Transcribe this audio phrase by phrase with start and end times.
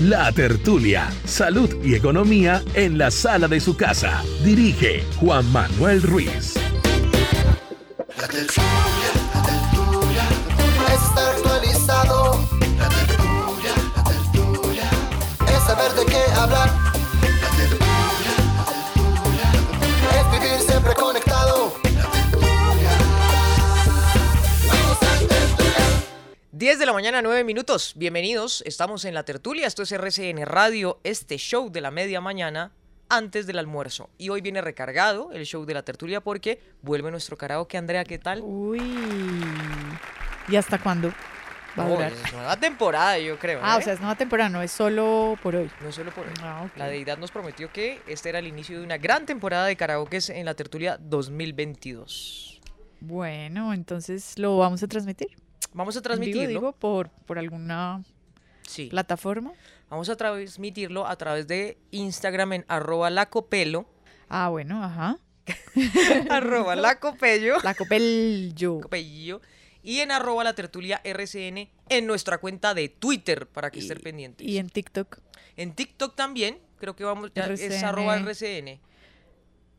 [0.00, 4.22] La tertulia, salud y economía en la sala de su casa.
[4.42, 6.54] Dirige Juan Manuel Ruiz.
[26.64, 27.92] 10 de la mañana, 9 minutos.
[27.94, 28.62] Bienvenidos.
[28.64, 29.66] Estamos en la tertulia.
[29.66, 32.72] Esto es RCN Radio, este show de la media mañana
[33.10, 34.08] antes del almuerzo.
[34.16, 37.76] Y hoy viene recargado el show de la tertulia porque vuelve nuestro karaoke.
[37.76, 38.40] Andrea, ¿qué tal?
[38.40, 38.80] Uy.
[40.48, 41.12] ¿Y hasta cuándo
[41.78, 42.12] va a durar?
[42.12, 43.60] es nueva temporada, yo creo.
[43.62, 43.80] Ah, ¿eh?
[43.80, 45.70] o sea, es nueva temporada, no es solo por hoy.
[45.82, 46.32] No solo por hoy.
[46.40, 46.66] Ah.
[46.76, 50.18] La deidad nos prometió que este era el inicio de una gran temporada de karaoke
[50.28, 52.62] en la tertulia 2022.
[53.00, 55.43] Bueno, entonces lo vamos a transmitir.
[55.72, 56.48] Vamos a transmitirlo.
[56.48, 58.02] digo, por, por alguna
[58.66, 58.86] sí.
[58.86, 59.52] plataforma.
[59.90, 63.86] Vamos a transmitirlo a través de Instagram en arroba lacopelo.
[64.28, 65.18] Ah, bueno, ajá.
[66.30, 67.56] arroba lacopello.
[67.62, 69.40] La Copello.
[69.82, 74.46] Y en arroba la tertulia RCN en nuestra cuenta de Twitter para que estén pendientes.
[74.46, 75.18] Y en TikTok,
[75.56, 78.80] En TikTok también, creo que vamos, ya es arroba RCN.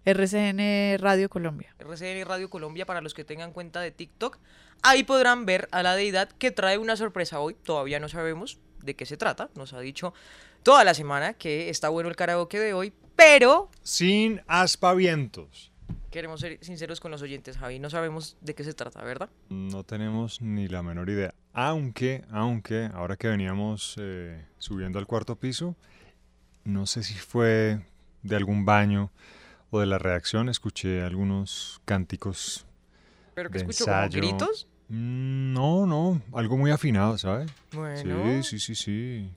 [0.06, 1.74] RCN Radio Colombia.
[1.80, 4.38] RCN Radio Colombia para los que tengan cuenta de TikTok.
[4.84, 7.56] Ahí podrán ver a la deidad que trae una sorpresa hoy.
[7.56, 9.50] Todavía no sabemos de qué se trata.
[9.56, 10.14] Nos ha dicho
[10.62, 15.72] toda la semana que está bueno el karaoke de hoy, pero Sin aspavientos.
[16.12, 17.80] queremos ser sinceros con los oyentes, Javi.
[17.80, 19.30] No sabemos de qué se trata, ¿verdad?
[19.50, 21.34] No tenemos ni la menor idea.
[21.54, 25.76] Aunque, aunque, ahora que veníamos eh, subiendo al cuarto piso,
[26.64, 27.80] no sé si fue
[28.22, 29.12] de algún baño
[29.72, 32.66] o de la redacción, escuché algunos cánticos.
[33.34, 34.68] Pero que De escucho como gritos.
[34.90, 37.52] Mm, No, no, algo muy afinado, ¿sabes?
[37.74, 38.42] Bueno.
[38.44, 39.30] Sí, sí, sí, sí.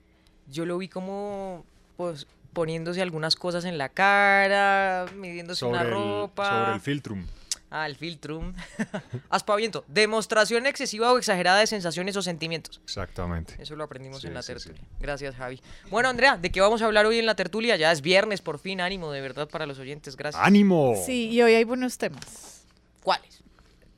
[0.47, 1.65] yo lo vi como
[1.97, 6.49] pues poniéndose algunas cosas en la cara, midiéndose una el, ropa.
[6.49, 7.23] sobre el filtrum.
[7.71, 8.53] Ah, el filtrum.
[9.29, 9.85] Aspaviento.
[9.87, 12.81] Demostración excesiva o exagerada de sensaciones o sentimientos.
[12.83, 13.55] Exactamente.
[13.59, 14.69] Eso lo aprendimos Sí, en la sí, sí.
[14.69, 14.81] tertulia.
[14.99, 15.61] Gracias, Javi.
[15.91, 17.75] Bueno, Andrea, ¿de qué vamos a hablar hoy en la tertulia?
[17.75, 20.15] Ya es viernes, por fin, ánimo de verdad para los oyentes.
[20.15, 20.43] Gracias.
[20.43, 20.95] ¡Ánimo!
[21.05, 22.65] Sí, y hoy hay buenos temas.
[23.03, 23.43] ¿Cuáles?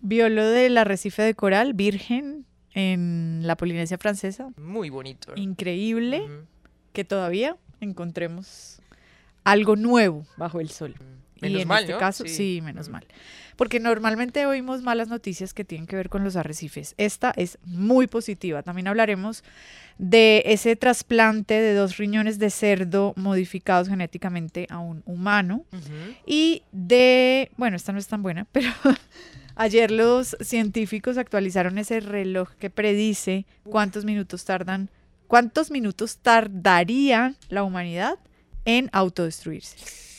[0.01, 4.49] Vio lo del arrecife de coral virgen en la Polinesia francesa.
[4.57, 5.31] Muy bonito.
[5.35, 6.27] Increíble
[6.91, 8.81] que todavía encontremos
[9.43, 10.95] algo nuevo bajo el sol.
[11.35, 11.99] y Menos en mal, este ¿no?
[11.99, 12.35] caso, Sí.
[12.35, 12.61] sí.
[12.61, 13.05] menos mal.
[13.55, 16.95] Porque normalmente oímos malas noticias que tienen que ver con los arrecifes.
[16.97, 18.63] Esta es muy positiva.
[18.63, 19.43] También hablaremos
[19.97, 25.65] de ese trasplante de dos riñones de cerdo modificados genéticamente a un humano.
[26.25, 28.71] Y de, bueno, esta no es tan buena, pero
[29.55, 34.89] ayer los científicos actualizaron ese reloj que predice cuántos minutos tardan,
[35.27, 38.17] cuántos minutos tardaría la humanidad
[38.65, 40.10] en autodestruirse.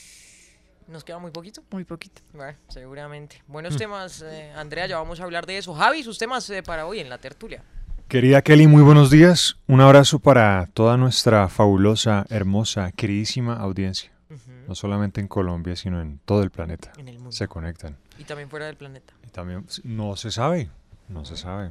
[0.93, 1.63] Nos queda muy poquito.
[1.71, 2.21] Muy poquito.
[2.35, 3.43] Bueno, seguramente.
[3.49, 5.73] Buenos temas, eh, Andrea, ya vamos a hablar de eso.
[5.73, 7.63] Javi, sus temas eh, para hoy en la tertulia.
[8.09, 9.57] Querida Kelly, muy buenos días.
[9.67, 14.13] Un abrazo para toda nuestra fabulosa, hermosa, queridísima audiencia.
[14.69, 16.93] No solamente en Colombia, sino en todo el planeta.
[16.99, 17.33] En el mundo.
[17.33, 17.97] Se conectan.
[18.19, 19.15] Y también fuera del planeta.
[19.27, 20.69] Y también no se sabe,
[21.09, 21.71] no se sabe.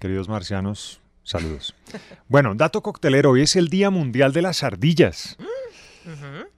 [0.00, 1.72] Queridos marcianos, saludos.
[2.28, 5.36] bueno, dato coctelero, hoy es el Día Mundial de las Ardillas.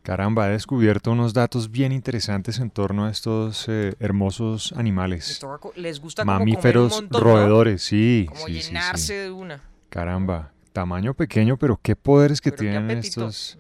[0.03, 5.41] Caramba, he descubierto unos datos bien interesantes en torno a estos eh, hermosos Les, animales.
[5.77, 8.27] les gusta como Mamíferos roedores, sí.
[8.29, 8.67] Como sí, sí, sí.
[8.69, 9.61] llenarse de una.
[9.89, 13.59] Caramba, tamaño pequeño, pero qué poderes que Pero tienen estos,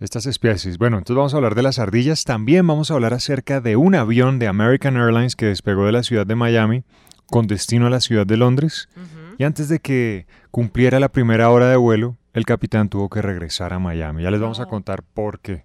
[0.00, 0.78] estas especies.
[0.78, 2.24] Bueno, entonces vamos a hablar de las ardillas.
[2.24, 6.02] También vamos a hablar acerca de un avión de American Airlines que despegó de la
[6.02, 6.84] ciudad de Miami
[7.26, 8.88] con destino a la ciudad de Londres.
[9.38, 13.72] Y antes de que cumpliera la primera hora de vuelo, el capitán tuvo que regresar
[13.72, 14.22] a Miami.
[14.22, 15.64] Ya les vamos a contar por qué.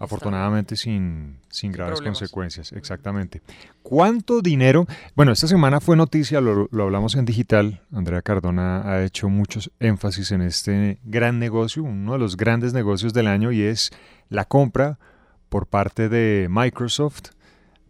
[0.00, 2.20] Afortunadamente sin, sin graves problemas.
[2.20, 3.42] consecuencias, exactamente.
[3.82, 4.86] ¿Cuánto dinero?
[5.16, 7.82] Bueno, esta semana fue noticia, lo, lo hablamos en digital.
[7.92, 13.12] Andrea Cardona ha hecho muchos énfasis en este gran negocio, uno de los grandes negocios
[13.12, 13.90] del año, y es
[14.28, 15.00] la compra
[15.48, 17.30] por parte de Microsoft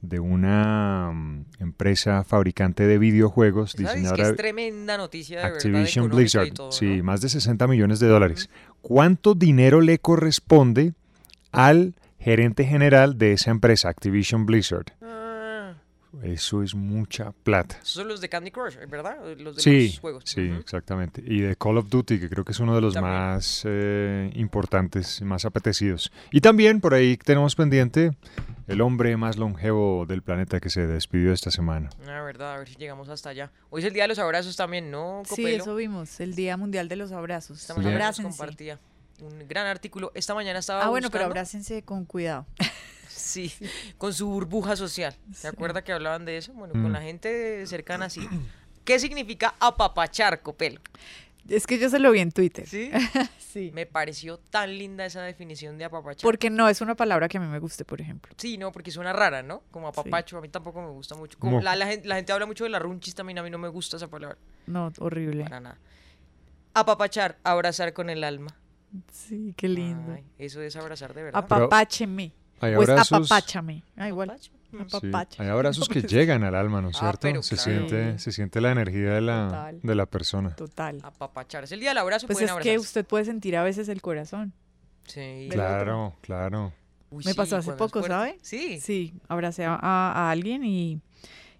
[0.01, 5.43] de una mm, empresa fabricante de videojuegos, Esa es que diseñadora es tremenda noticia de
[5.45, 5.57] verdad.
[5.57, 7.05] Activision y Blizzard, todo, sí, ¿no?
[7.05, 8.49] más de 60 millones de dólares.
[8.81, 10.95] ¿Cuánto dinero le corresponde
[11.53, 14.87] al gerente general de esa empresa, Activision Blizzard?
[15.03, 15.75] Ah,
[16.23, 17.77] Eso es mucha plata.
[17.77, 19.17] esos son los de Candy Crush, ¿verdad?
[19.39, 20.23] Los de Sí, los juegos.
[20.27, 21.23] sí, exactamente.
[21.27, 23.15] Y de Call of Duty, que creo que es uno de los También.
[23.15, 26.11] más eh, importantes, más apetecidos.
[26.31, 28.13] Y también por ahí tenemos pendiente
[28.69, 31.91] el hombre más longevo del planeta que se despidió esta semana.
[32.07, 33.51] La verdad, a ver si llegamos hasta allá.
[33.71, 35.63] Hoy es el día de los abrazos también, ¿no, Sí, Copelo?
[35.65, 37.61] eso vimos, el Día Mundial de los Abrazos.
[37.61, 38.29] Esta mañana nos Abrácense.
[38.39, 38.79] compartía
[39.21, 40.13] un gran artículo.
[40.15, 42.47] Esta mañana estaba Ah, bueno, pero buscando- abrácense con cuidado.
[43.09, 43.53] Sí,
[43.99, 45.17] con su burbuja social.
[45.35, 46.53] ¿Se acuerda que hablaban de eso?
[46.53, 46.93] Bueno, con Mm.
[46.93, 48.27] la gente cercana sí.
[48.85, 50.81] ¿Qué significa apapachar, Copelo?
[51.49, 52.67] Es que yo se lo vi en Twitter.
[52.67, 52.91] Sí.
[53.49, 53.71] Sí.
[53.73, 56.23] Me pareció tan linda esa definición de apapachar.
[56.23, 58.31] Porque no es una palabra que a mí me guste, por ejemplo.
[58.37, 59.63] Sí, no, porque suena rara, ¿no?
[59.71, 61.39] Como apapacho, a mí tampoco me gusta mucho.
[61.39, 63.57] Como la, la gente, la gente habla mucho de la runchis también, a mí no
[63.57, 64.37] me gusta esa palabra.
[64.67, 65.45] No, horrible.
[65.45, 65.79] Para nada.
[66.75, 68.55] Apapachar, abrazar con el alma.
[69.11, 70.13] Sí, qué lindo.
[70.13, 71.43] Ay, eso es abrazar de verdad.
[71.43, 72.35] Apapácheme.
[72.61, 73.83] Hay O es abrazos, apapáchame.
[73.97, 74.29] Ah, igual.
[74.29, 74.53] Apapacho.
[74.71, 75.43] Sí, Apapacha.
[75.43, 77.21] hay abrazos que llegan al alma, ¿no es Ah, cierto?
[77.23, 77.89] pero se, claro.
[77.89, 79.81] siente, se siente la energía de la, Total.
[79.83, 80.57] de la persona.
[80.57, 81.01] Total.
[81.03, 81.65] Apapachar.
[81.65, 84.01] Es el día del abrazo, Pues pueden es que usted puede sentir a veces el
[84.03, 84.53] corazón.
[85.07, 85.49] Sí.
[85.51, 86.73] Claro, claro.
[87.11, 88.03] Uy, Me sí, pasó hace poco.
[88.03, 88.39] ¿sabe?
[88.43, 88.79] Sí.
[88.81, 91.01] Sí, abracé a, a- a alguien y,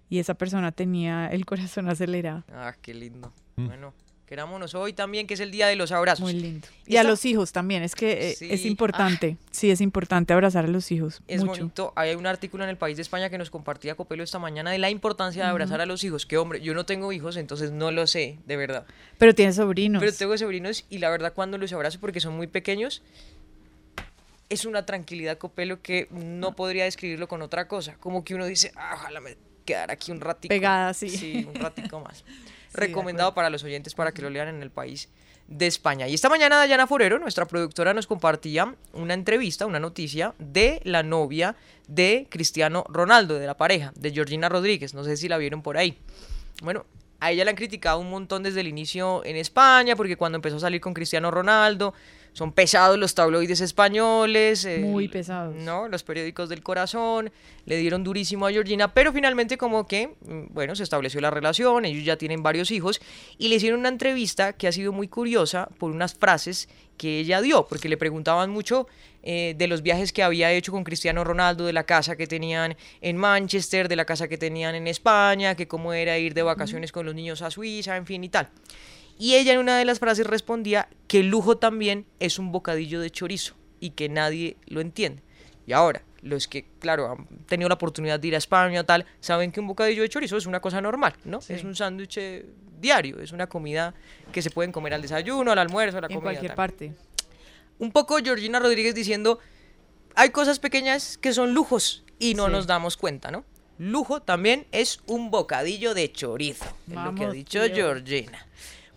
[0.07, 2.43] y esa persona tenía el corazón acelerado.
[2.53, 3.33] Ah, qué lindo.
[3.55, 3.65] Mm.
[3.65, 3.93] Bueno,
[4.29, 6.21] querámonos hoy también, que es el día de los abrazos.
[6.21, 6.67] Muy lindo.
[6.85, 8.47] Y Y a los hijos también, es que eh, Sí.
[8.51, 9.37] es importante.
[9.49, 11.21] Sí, es importante abrazar a los hijos.
[11.27, 11.61] Es mucho.
[11.61, 11.93] bonito.
[11.95, 14.77] Hay un artículo en el País de España que nos compartía Copelo esta mañana de
[14.77, 16.27] la importancia de abrazar a los hijos.
[16.27, 18.85] Que hombre, yo no tengo hijos, entonces no lo sé, de verdad.
[19.17, 19.99] Pero tiene sobrinos.
[19.99, 23.01] Pero tengo sobrinos y la verdad cuando los abrazo porque son muy pequeños,
[24.49, 27.95] es una tranquilidad, Copelo, que no podría describirlo con otra cosa.
[27.99, 30.49] Como que uno dice, "Ah, ojalá me quedara aquí un ratito.
[30.53, 31.09] Pegada, sí.
[31.09, 32.23] Sí, un ratico más.
[32.73, 35.09] Recomendado para los oyentes para que lo lean en el país
[35.47, 36.07] de España.
[36.07, 41.01] Y esta mañana Dayana Forero, nuestra productora, nos compartía una entrevista, una noticia de la
[41.01, 41.55] novia
[41.87, 44.93] de Cristiano Ronaldo, de la pareja, de Georgina Rodríguez.
[44.93, 45.97] No sé si la vieron por ahí.
[46.61, 46.85] Bueno,
[47.19, 50.57] a ella le han criticado un montón desde el inicio en España, porque cuando empezó
[50.57, 51.93] a salir con Cristiano Ronaldo,
[52.33, 54.65] son pesados los tabloides españoles.
[54.65, 55.55] eh, Muy pesados.
[55.55, 57.31] No, los periódicos del corazón,
[57.65, 61.85] le dieron durísimo a Georgina, pero finalmente como que, mm, bueno, se estableció la relación,
[61.85, 63.01] ellos ya tienen varios hijos,
[63.37, 67.41] y le hicieron una entrevista que ha sido muy curiosa por unas frases que ella
[67.41, 68.87] dio, porque le preguntaban mucho
[69.23, 72.77] eh, de los viajes que había hecho con Cristiano Ronaldo, de la casa que tenían
[73.01, 76.91] en Manchester, de la casa que tenían en España, que cómo era ir de vacaciones
[76.91, 78.49] con los niños a Suiza, en fin y tal.
[79.19, 82.99] Y ella en una de las frases respondía que el lujo también es un bocadillo
[83.01, 85.21] de chorizo y que nadie lo entiende.
[85.67, 89.05] Y ahora, los que, claro, han tenido la oportunidad de ir a España o tal,
[89.19, 91.41] saben que un bocadillo de chorizo es una cosa normal, ¿no?
[91.41, 91.53] Sí.
[91.53, 92.45] Es un sándwich eh,
[92.79, 93.93] diario, es una comida
[94.31, 96.23] que se pueden comer al desayuno, al almuerzo, a la en comida.
[96.23, 96.55] cualquier tal.
[96.55, 96.93] parte.
[97.77, 99.39] Un poco Georgina Rodríguez diciendo,
[100.15, 102.51] hay cosas pequeñas que son lujos y no Sí.
[102.53, 103.43] nos damos cuenta, ¿no?
[103.77, 107.75] Lujo también es un bocadillo de chorizo, es lo que ha dicho tío.
[107.75, 108.45] Georgina.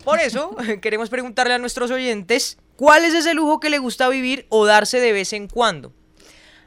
[0.03, 4.45] Por eso queremos preguntarle a nuestros oyentes, ¿cuál es ese lujo que le gusta vivir
[4.49, 5.93] o darse de vez en cuando?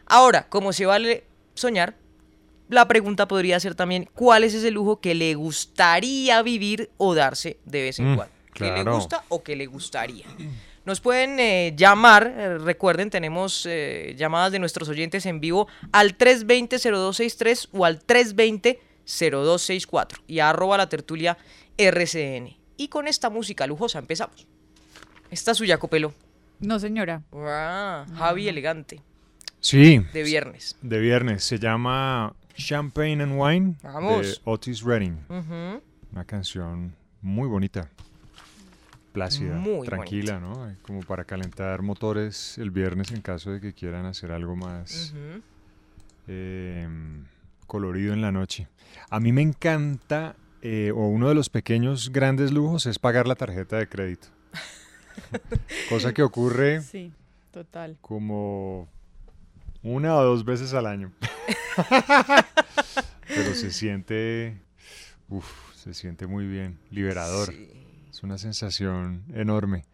[0.07, 1.25] Ahora, como se vale
[1.55, 1.97] soñar,
[2.69, 7.59] la pregunta podría ser también, ¿cuál es ese lujo que le gustaría vivir o darse
[7.65, 8.35] de vez en Mm, cuando?
[8.55, 8.95] ¿Que le claro.
[8.95, 10.25] gusta o que le gustaría?
[10.85, 16.17] Nos pueden eh, llamar, eh, recuerden, tenemos eh, llamadas de nuestros oyentes en vivo al
[16.17, 21.37] 320-0263 o al 320-0264 y a arroba la tertulia
[21.77, 22.57] RCN.
[22.77, 24.47] Y con esta música lujosa empezamos.
[25.31, 26.13] Esta es suya, Copelo.
[26.61, 27.23] No, señora.
[27.33, 29.01] Ah, Javi Elegante,
[29.61, 30.77] Sí, de viernes.
[30.81, 31.45] de viernes.
[31.45, 34.27] Se llama Champagne and Wine Vamos.
[34.27, 35.19] de Otis Redding.
[36.13, 37.91] Una canción muy bonita.
[39.13, 40.77] Plácida, Muy tranquila, ¿no?
[40.83, 45.15] Como para calentar motores el viernes en caso de que quieran hacer algo más
[46.29, 46.87] eh,
[47.67, 48.69] colorido en la noche.
[49.11, 50.37] A mí me encanta,
[50.69, 54.27] eh, o uno de los pequeños grandes lujos es pagar la tarjeta de crédito.
[55.89, 57.13] Cosa que ocurre Sí,
[57.53, 57.97] total.
[58.01, 58.89] como
[59.83, 61.13] una o dos veces al año.
[63.29, 64.61] Pero se siente,
[65.29, 67.53] uf, se siente muy bien, liberador.
[67.53, 67.69] Sí.
[68.11, 69.85] Es una sensación enorme.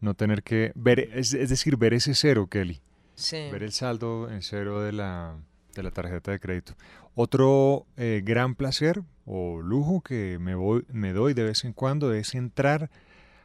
[0.00, 2.80] No tener que ver, es, es decir, ver ese cero, Kelly.
[3.14, 3.48] Sí.
[3.52, 5.36] Ver el saldo en cero de la,
[5.74, 6.74] de la tarjeta de crédito.
[7.14, 12.12] Otro eh, gran placer o lujo que me, voy, me doy de vez en cuando
[12.12, 12.90] es entrar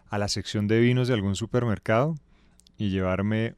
[0.09, 2.15] a la sección de vinos de algún supermercado
[2.77, 3.55] y llevarme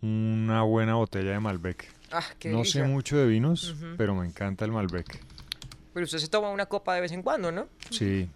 [0.00, 1.88] una buena botella de Malbec.
[2.12, 5.20] Ah, qué No sé mucho de vinos, pero me encanta el Malbec.
[5.92, 7.66] Pero usted se toma una copa de vez en cuando, ¿no?
[7.90, 8.28] Sí,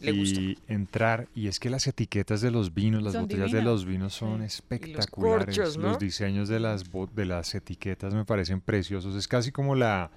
[0.00, 0.40] Le gusta.
[0.40, 3.84] y entrar, y es que las etiquetas de los vinos, las Son botellas de los
[3.84, 5.56] vinos son espectaculares.
[5.56, 5.88] corchos, ¿no?
[5.88, 6.84] Los diseños de las,
[7.14, 9.14] de las etiquetas me parecen preciosos.
[9.16, 10.10] Es casi como la,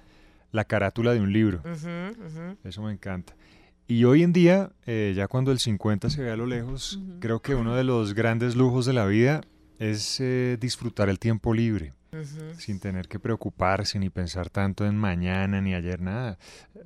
[0.52, 1.58] la carátula de un libro.
[1.64, 2.56] Ujú, ujú.
[2.64, 3.34] Eso me encanta.
[3.88, 7.40] Y hoy en día, eh, ya cuando el 50 se ve a lo lejos, creo
[7.40, 9.42] que uno de los grandes lujos de la vida
[9.78, 11.92] es eh, disfrutar el tiempo libre,
[12.56, 16.38] sin tener que preocuparse ni pensar tanto en mañana ni ayer, nada.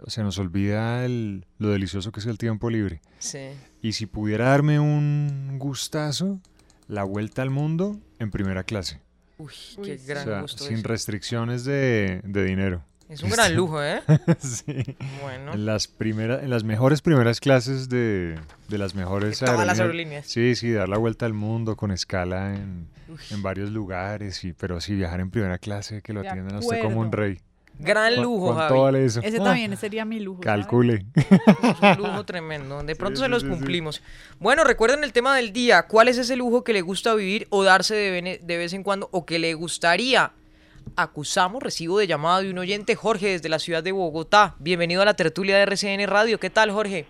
[0.09, 3.01] Se nos olvida el- lo delicioso que es el tiempo libre.
[3.19, 3.49] Sí.
[3.81, 6.41] Y si pudiera darme un gustazo,
[6.89, 9.01] la vuelta al mundo en primera clase.
[9.39, 9.53] Uy,
[9.83, 9.95] qué.
[10.03, 10.89] O gran sea, gusto sin eso.
[10.89, 12.85] restricciones de, de dinero.
[13.11, 14.01] Es un gran lujo, ¿eh?
[14.39, 14.97] sí.
[15.23, 15.53] Bueno.
[15.55, 18.39] En las primeras, en las mejores primeras clases de,
[18.69, 19.81] de las mejores De todas las aerolíneas.
[19.81, 20.27] aerolíneas.
[20.27, 22.87] Sí, sí, dar la vuelta al mundo con escala en,
[23.31, 26.81] en varios lugares, sí, pero sí, viajar en primera clase, que lo atiendan a usted
[26.83, 27.41] como un rey.
[27.83, 28.81] Gran lujo, ¿Cuánto Javi.
[28.81, 29.21] vale eso?
[29.23, 30.41] Ese también sería mi lujo.
[30.43, 31.07] Calcule.
[31.15, 32.83] Es un lujo tremendo.
[32.83, 33.55] De pronto Sí, se los sí, sí.
[33.55, 34.03] cumplimos.
[34.39, 35.85] Bueno, recuerden el tema del día.
[35.85, 39.25] ¿Cuál es ese lujo que le gusta vivir o darse de vez en cuando o
[39.25, 40.33] que le gustaría?
[40.97, 44.55] Acusamos recibo de llamada de un oyente, Jorge, desde la ciudad de Bogotá.
[44.59, 46.39] Bienvenido a la tertulia de RCN Radio.
[46.39, 47.07] ¿Qué tal, Jorge?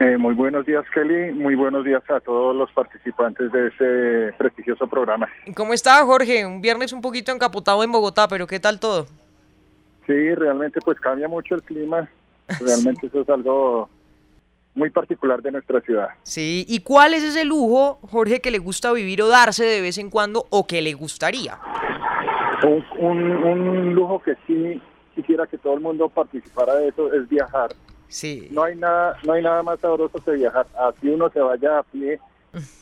[0.00, 1.32] Eh, muy buenos días, Kelly.
[1.32, 5.28] Muy buenos días a todos los participantes de este prestigioso programa.
[5.54, 6.44] ¿Cómo está, Jorge?
[6.44, 9.06] Un viernes un poquito encapotado en Bogotá, pero ¿qué tal todo?
[10.06, 12.08] Sí, realmente pues cambia mucho el clima.
[12.60, 13.88] Realmente eso es algo
[14.74, 16.08] muy particular de nuestra ciudad.
[16.24, 16.66] Sí.
[16.68, 20.10] ¿Y cuál es ese lujo, Jorge, que le gusta vivir o darse de vez en
[20.10, 21.58] cuando o que le gustaría?
[22.64, 24.80] Un, un- un lujo que sí
[25.14, 27.74] quisiera que todo el mundo participara de eso es viajar.
[28.08, 28.48] Sí.
[28.50, 30.66] No hay nada, no hay nada más sabroso que viajar.
[30.78, 32.20] Así uno se vaya a pie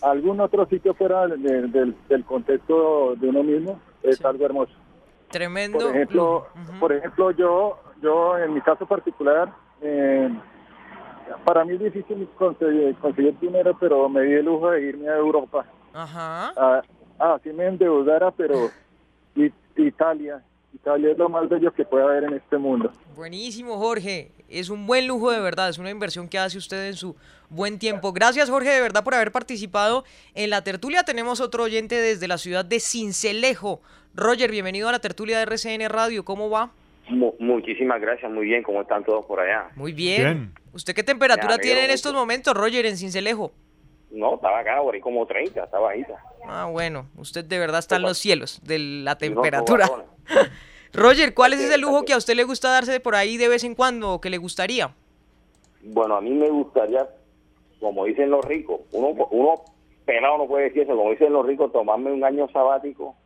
[0.00, 1.36] a algún otro sitio fuera de-
[1.68, 3.80] del, del contexto de uno mismo.
[4.02, 4.24] Es Sí.
[4.24, 4.72] algo hermoso.
[5.30, 5.78] Tremendo.
[5.78, 6.46] Por ejemplo,
[6.80, 10.28] por ejemplo, yo, yo en mi caso particular, eh,
[11.44, 15.16] para mí es difícil conseguir, conseguir dinero, pero me di el lujo de irme a
[15.16, 15.64] Europa.
[15.94, 16.52] Ajá.
[16.56, 16.82] Ah,
[17.18, 18.70] ah, sí me endeudara, pero
[19.76, 20.42] Italia,
[20.74, 22.92] Italia es lo más bello que puede haber en este mundo.
[23.14, 24.30] Buenísimo, Jorge.
[24.48, 27.16] Es un buen lujo de verdad, es una inversión que hace usted en su
[27.48, 28.12] buen tiempo.
[28.12, 31.04] Gracias, Jorge, de verdad, por haber participado en la tertulia.
[31.04, 33.80] Tenemos otro oyente desde la ciudad de Cincelejo.
[34.14, 36.24] Roger, bienvenido a la tertulia de RCN Radio.
[36.24, 36.70] ¿Cómo va?
[37.08, 39.68] Mu- muchísimas gracias, muy bien, ¿cómo están todos por allá?
[39.76, 40.22] Muy bien.
[40.22, 40.52] Bien.
[40.72, 41.94] ¿Usted qué temperatura tiene en mucho.
[41.94, 43.52] estos momentos, Roger, en Cincelejo?
[44.12, 46.22] No, estaba acá, por ahí como 30, está bajita.
[46.46, 49.90] Ah, bueno, usted de verdad está en los cielos de la temperatura.
[50.92, 53.38] Roger, ¿cuál es ese es, lujo que a usted le gusta darse de por ahí
[53.38, 54.94] de vez en cuando o que le gustaría?
[55.82, 57.08] Bueno, a mí me gustaría,
[57.80, 59.54] como dicen los ricos, uno, uno
[60.04, 63.16] pelado no puede decir eso, como dicen los ricos, tomarme un año sabático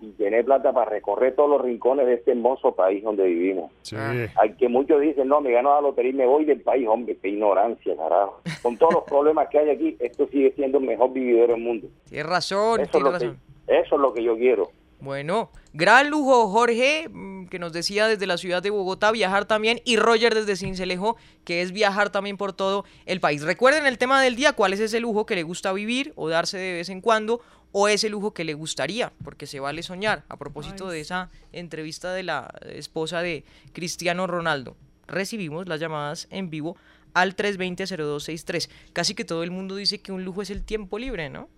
[0.00, 3.70] y tener plata para recorrer todos los rincones de este hermoso país donde vivimos.
[3.82, 3.96] Sí.
[3.98, 4.12] Ah.
[4.36, 7.16] Al que muchos dicen, no, me gano la lotería y me voy del país, hombre,
[7.20, 8.40] qué ignorancia, carajo.
[8.62, 11.88] Con todos los problemas que hay aquí, esto sigue siendo el mejor vividero del mundo.
[12.08, 13.40] Tiene razón, Eso es, lo que, razón.
[13.66, 14.70] eso es lo que yo quiero.
[15.00, 19.80] Bueno, gran lujo, Jorge, mm, que nos decía desde la ciudad de Bogotá viajar también,
[19.84, 23.42] y Roger desde Cincelejo, que es viajar también por todo el país.
[23.42, 26.56] Recuerden el tema del día, cuál es ese lujo que le gusta vivir o darse
[26.56, 27.42] de vez en cuando,
[27.76, 32.14] o ese lujo que le gustaría, porque se vale soñar, a propósito de esa entrevista
[32.14, 34.76] de la esposa de Cristiano Ronaldo.
[35.08, 36.76] Recibimos las llamadas en vivo
[37.14, 38.70] al 320-0263.
[38.92, 41.48] Casi que todo el mundo dice que un lujo es el tiempo libre, ¿no?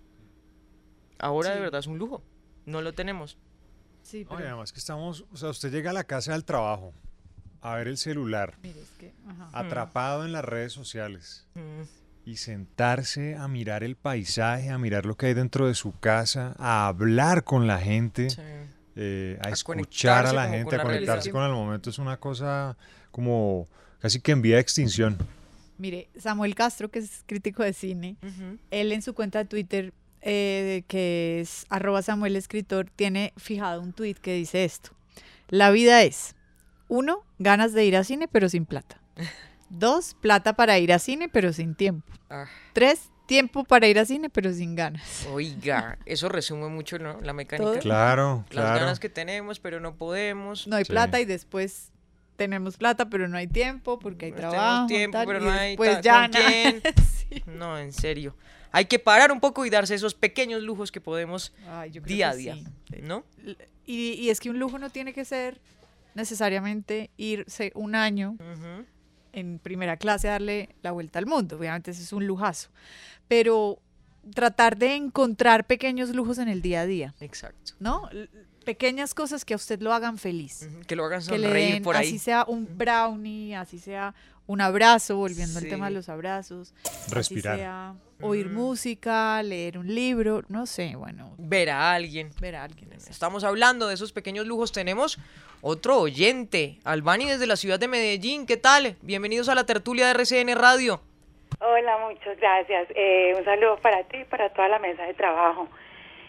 [1.19, 2.23] Ahora de verdad es un lujo.
[2.65, 3.37] No lo tenemos.
[4.01, 6.95] Sí, Oye, pero además que estamos, o sea, usted llega a la casa del trabajo
[7.61, 9.49] a ver el celular, mire, es que, ajá.
[9.53, 11.81] atrapado en las redes sociales Mm,
[12.27, 16.55] y sentarse a mirar el paisaje, a mirar lo que hay dentro de su casa,
[16.59, 18.41] a hablar con la gente, sí.
[18.97, 21.31] eh, a, A escuchar a la gente, con a conectarse realidad.
[21.31, 22.75] con el momento es una cosa
[23.11, 23.69] como
[23.99, 25.17] casi que en vía de extinción.
[25.77, 28.17] Mire, Samuel Castro, que es crítico de cine,
[28.71, 33.93] él en su cuenta de Twitter, eh, que es arroba Samuel Escritor, tiene fijado un
[33.93, 34.89] tweet que dice esto.
[35.47, 36.35] La vida es,
[36.89, 38.99] uno, ganas de ir a cine pero sin plata.
[39.69, 42.11] Dos, plata para ir a cine pero sin tiempo.
[42.29, 45.27] Ah, Tres, tiempo para ir a cine pero sin ganas.
[45.31, 47.19] oiga, eso resume mucho, ¿no?
[47.21, 47.71] La mecánica.
[47.71, 47.79] Todo.
[47.79, 48.79] Claro, Las claro.
[48.79, 50.67] ganas que tenemos, pero no podemos.
[50.67, 50.91] No hay Sí.
[50.91, 51.91] plata y después
[52.37, 54.87] tenemos plata pero no hay tiempo porque hay Pues tenemos trabajo.
[54.87, 56.47] tiempo, tal, pero no hay ta- ya ¿con nada.
[56.49, 56.81] quién?
[57.27, 57.43] Sí.
[57.45, 58.37] No, en serio.
[58.71, 62.15] Hay que parar un poco y darse esos pequeños lujos que podemos Ay, yo creo
[62.15, 62.65] día a día, sí.
[63.01, 63.25] ¿no?
[63.85, 65.59] Y, y es que un lujo no tiene que ser
[66.15, 68.85] necesariamente irse un año Ujú.
[69.37, 71.57] En primera clase darle la vuelta al mundo.
[71.57, 72.69] Obviamente ese es un lujazo.
[73.27, 73.79] Pero
[74.33, 77.73] tratar de encontrar pequeños lujos en el día a día, Exacto.
[77.79, 78.09] ¿no?
[78.65, 80.67] Pequeñas cosas que a usted lo hagan feliz.
[80.87, 82.07] Que lo hagan Que le sonreír den, por ahí.
[82.07, 84.13] así sea un brownie, así sea
[84.47, 86.73] un abrazo, volviendo al tema de los abrazos.
[87.11, 87.57] Respirar.
[87.57, 88.55] Sea oír Ujú.
[88.55, 92.31] música, leer un libro, no sé, bueno, Ver a alguien.
[92.41, 92.91] ver a alguien.
[92.93, 94.71] Estamos hablando de esos pequeños lujos.
[94.71, 95.19] Tenemos
[95.61, 98.45] otro oyente, Albani desde la ciudad de Medellín.
[98.47, 98.95] ¿Qué tal?
[99.01, 101.01] Bienvenidos a la tertulia de RCN Radio.
[101.59, 102.87] Hola, muchas gracias.
[102.95, 105.67] Eh, un saludo para ti y para toda la mesa de trabajo.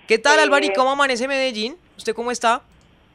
[0.07, 0.73] ¿Qué tal, Eh, Albani?
[0.75, 1.77] ¿Cómo amanece Medellín?
[1.97, 2.63] ¿Usted cómo está?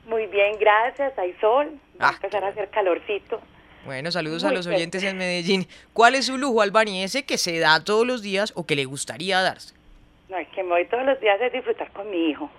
[0.07, 1.17] Muy bien, gracias.
[1.19, 1.79] Hay sol.
[2.01, 3.39] Va Ah, a empezar a hacer calorcito.
[3.85, 5.67] Bueno, saludos a los oyentes en Medellín.
[5.91, 7.03] ¿Cuál es su lujo, Albani?
[7.03, 9.75] ¿Ese que se da todos los días o que le gustaría darse?
[10.29, 12.49] No, es que me voy todos los días a disfrutar con mi hijo.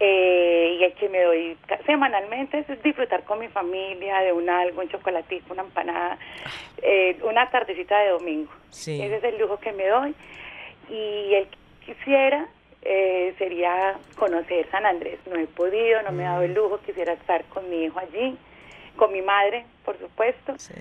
[0.00, 1.56] Eh, y el que me doy
[1.86, 6.18] semanalmente es disfrutar con mi familia de un algo, un chocolatico, una empanada,
[6.82, 8.50] eh, una tardecita de domingo.
[8.70, 9.00] Sí.
[9.00, 10.14] Ese es el lujo que me doy.
[10.90, 12.48] Y el que quisiera
[12.82, 15.20] eh, sería conocer San Andrés.
[15.30, 16.80] No he podido, no me he dado el lujo.
[16.84, 18.36] Quisiera estar con mi hijo allí,
[19.02, 20.54] con mi madre, por supuesto.
[20.58, 20.74] Sí.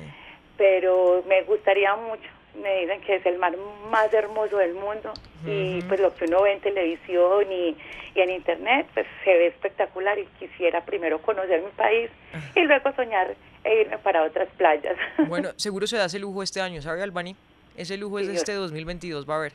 [0.56, 2.30] Pero me gustaría mucho.
[2.54, 3.58] Me dicen que es el mar
[3.90, 5.12] más hermoso del mundo.
[5.44, 7.76] Y pues lo que uno ve en televisión y,
[8.14, 10.20] y en internet, pues se ve espectacular.
[10.20, 12.12] Y quisiera primero conocer mi país
[12.56, 14.96] y luego soñar e irme para otras playas.
[15.28, 17.36] Bueno, seguro se da ese lujo este año, ¿sabe, Albani?
[17.76, 19.54] Ese lujo es este 2022, va a ver.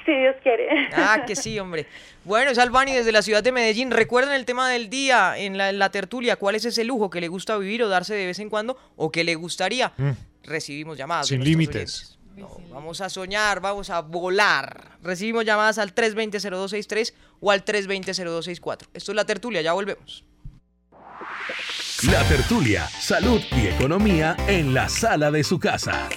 [0.06, 0.88] si Dios quiere.
[0.94, 1.86] Ah, que sí, hombre.
[2.24, 3.90] Bueno, es Albani desde la ciudad de Medellín.
[3.90, 6.36] Recuerden el tema del día en la, en la tertulia.
[6.36, 9.10] ¿Cuál es ese lujo que le gusta vivir o darse de vez en cuando o
[9.10, 9.92] que le gustaría?
[9.96, 10.10] Mm.
[10.44, 11.28] Recibimos llamadas.
[11.28, 12.18] Sin límites.
[12.36, 14.98] No, vamos a soñar, vamos a volar.
[15.02, 18.88] Recibimos llamadas al 320-0263 o al 320-0264.
[18.94, 20.24] Esto es la tertulia, ya volvemos.
[22.10, 26.08] La tertulia, salud y economía en la sala de su casa.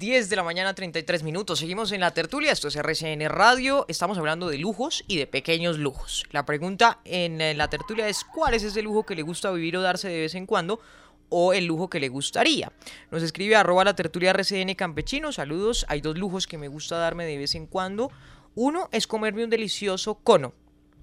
[0.00, 1.58] 10 de la mañana, 33 minutos.
[1.58, 2.52] Seguimos en la tertulia.
[2.52, 3.84] Esto es RCN Radio.
[3.86, 6.24] Estamos hablando de lujos y de pequeños lujos.
[6.30, 9.76] La pregunta en eh, la tertulia es: ¿cuál es ese lujo que le gusta vivir
[9.76, 10.80] o darse de vez en cuando?
[11.28, 12.72] O el lujo que le gustaría.
[13.10, 15.32] Nos escribe arroba la tertulia RCN Campechino.
[15.32, 15.84] Saludos.
[15.86, 18.10] Hay dos lujos que me gusta darme de vez en cuando.
[18.54, 20.54] Uno es comerme un delicioso cono.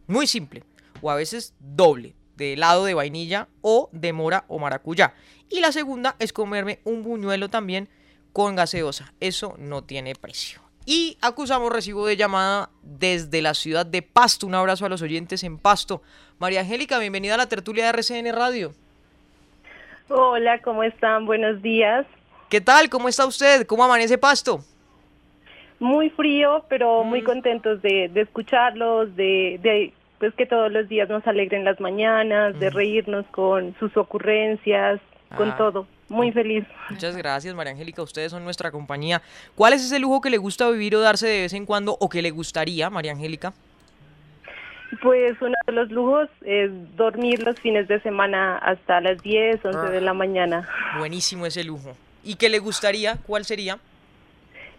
[0.07, 0.63] Muy simple.
[1.03, 2.15] O a veces doble.
[2.35, 5.13] De helado de vainilla o de mora o maracuyá.
[5.51, 7.89] Y la segunda es comerme un buñuelo también
[8.33, 9.13] con gaseosa.
[9.19, 10.61] Eso no tiene precio.
[10.85, 14.47] Y acusamos recibo de llamada desde la ciudad de Pasto.
[14.47, 16.01] Un abrazo a los oyentes en Pasto.
[16.39, 18.73] María Angélica, bienvenida a la tertulia de RCN Radio.
[20.09, 21.25] Hola, ¿cómo están?
[21.25, 22.05] Buenos días.
[22.49, 22.89] ¿Qué tal?
[22.89, 23.65] ¿Cómo está usted?
[23.67, 24.61] ¿Cómo amanece Pasto?
[25.79, 27.25] Muy frío, pero muy Mm.
[27.25, 32.57] contentos de, de escucharlos, de, de pues que todos los días nos alegren las mañanas,
[32.59, 34.99] de reírnos con sus ocurrencias,
[35.35, 35.57] con Ah.
[35.57, 35.87] todo.
[36.09, 36.63] Muy feliz.
[36.89, 38.01] Muchas gracias, María Angélica.
[38.01, 39.21] Ustedes son nuestra compañía.
[39.55, 42.07] ¿Cuál es ese lujo que le gusta vivir o darse de vez en cuando o
[42.07, 43.53] que le gustaría, María Angélica?
[45.01, 49.89] Pues uno de los lujos es dormir los fines de semana hasta las 10, 11
[49.91, 50.67] de la mañana.
[50.97, 51.91] Buenísimo ese lujo.
[52.23, 53.17] ¿Y qué le gustaría?
[53.27, 53.79] ¿Cuál sería?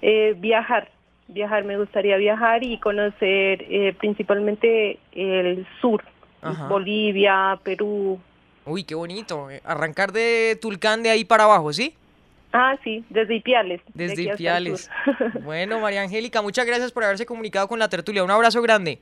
[0.01, 0.91] Eh, viajar,
[1.29, 6.03] viajar, me gustaría viajar y conocer eh, principalmente el sur,
[6.41, 6.69] Ajá.
[6.69, 8.19] Bolivia, Perú.
[8.69, 9.49] Uy, qué bonito.
[9.65, 11.95] Arrancar de Tulcán de ahí para abajo, ¿sí?
[12.53, 13.81] Ah, sí, desde Ipiales.
[13.93, 14.91] de Desde Ipiales.
[15.43, 18.25] Bueno, María Angélica, muchas gracias por haberse comunicado con la tertulia.
[18.25, 19.01] Un abrazo grande.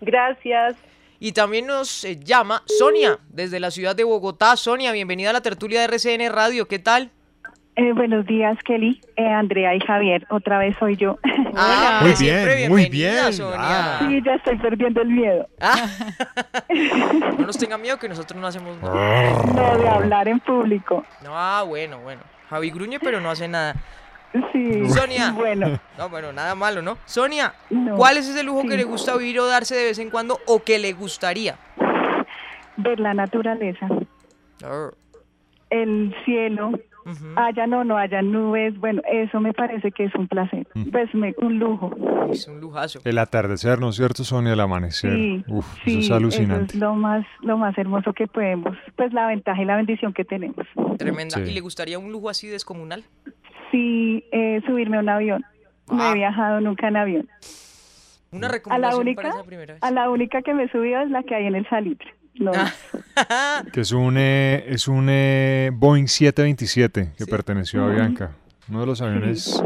[0.00, 0.76] Gracias.
[1.18, 4.56] Y también nos eh, llama Sonia, desde la ciudad de Bogotá.
[4.56, 6.68] Sonia, bienvenida a la tertulia de RCN Radio.
[6.68, 7.10] ¿Qué tal?
[7.78, 10.26] Eh, buenos días, Kelly, eh, Andrea y Javier.
[10.30, 11.18] Otra vez soy yo.
[11.54, 13.32] Ah, Muy siempre bien, muy bien.
[13.34, 13.58] Sonia.
[13.58, 13.98] Ah.
[14.08, 15.46] sí, ya estoy perdiendo el miedo.
[15.60, 15.86] Ah.
[17.38, 19.42] no nos tengan miedo que nosotros no hacemos nada.
[19.54, 21.04] No de hablar en público.
[21.22, 22.22] No, ah, bueno, bueno.
[22.48, 23.74] Javi gruñe, pero no hace nada.
[24.52, 24.88] Sí.
[24.88, 25.32] Sonia.
[25.32, 26.96] Bueno, No, bueno, nada malo, ¿no?
[27.04, 28.68] Sonia, No, ¿cuál es ese lujo sí.
[28.68, 31.56] que le gusta vivir o darse de vez en cuando o que le gustaría?
[32.78, 33.86] ver la naturaleza,
[34.62, 34.94] Arr,
[35.70, 36.72] el cielo.
[37.06, 37.24] Ujú.
[37.36, 38.76] Haya no, no haya nubes.
[38.78, 40.66] Bueno, eso me parece que es un placer.
[40.74, 40.90] Mm.
[40.90, 41.94] Pues me, un lujo.
[42.30, 43.00] Es un lujazo.
[43.04, 44.52] El atardecer, ¿no es cierto, Sonia?
[44.52, 45.12] El amanecer.
[45.14, 46.74] Sí, Uf, sí, eso es alucinante.
[46.74, 48.76] es lo más, lo más hermoso que podemos.
[48.96, 50.66] Pues la ventaja y la bendición que tenemos.
[50.98, 51.36] Tremenda.
[51.36, 51.50] Sí.
[51.50, 53.04] ¿Y le gustaría un lujo así descomunal?
[53.70, 55.44] Sí, eh, subirme a un avión.
[55.90, 56.10] No Ah.
[56.10, 57.28] he viajado nunca en avión.
[58.32, 59.82] Una A la recomendación única, para esa primera vez.
[59.82, 62.12] a la única que me he subido es la que hay en el salitre.
[62.38, 63.62] No, Ah.
[63.72, 67.30] Que es un, eh, es un eh, Boeing 727 que Sí.
[67.30, 68.32] perteneció a Bianca.
[68.68, 69.62] Uno de los aviones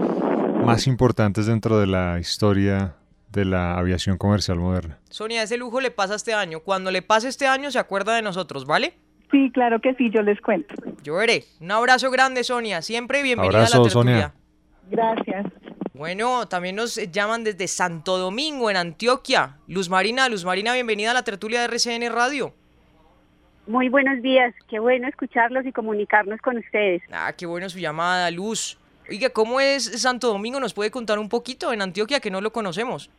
[0.65, 2.95] más importantes dentro de la historia
[3.33, 4.99] de la aviación comercial moderna.
[5.09, 6.61] Sonia, ese lujo le pasa este año.
[6.61, 8.95] Cuando le pase este año, se acuerda de nosotros, ¿vale?
[9.31, 10.75] sí, claro que sí, yo les cuento.
[11.05, 11.45] Yo veré.
[11.61, 12.83] Un abrazo grande, Sonia.
[12.83, 13.91] Siempre bienvenida a la tertulia.
[13.91, 14.35] Sonia.
[14.91, 15.47] Gracias.
[15.95, 19.59] Bueno, también nos llaman desde Santo Domingo, en Antioquia.
[19.69, 22.55] Luz Marina, Luz Marina, bienvenida a la tertulia de RCN Radio.
[23.71, 27.03] Muy buenos días, qué bueno escucharlos y comunicarnos con ustedes.
[27.13, 28.77] Ah, qué bueno su llamada, Luz.
[29.09, 30.59] Oiga, ¿cómo es Santo Domingo?
[30.59, 33.11] ¿Nos puede contar un poquito en Antioquia que no lo conocemos?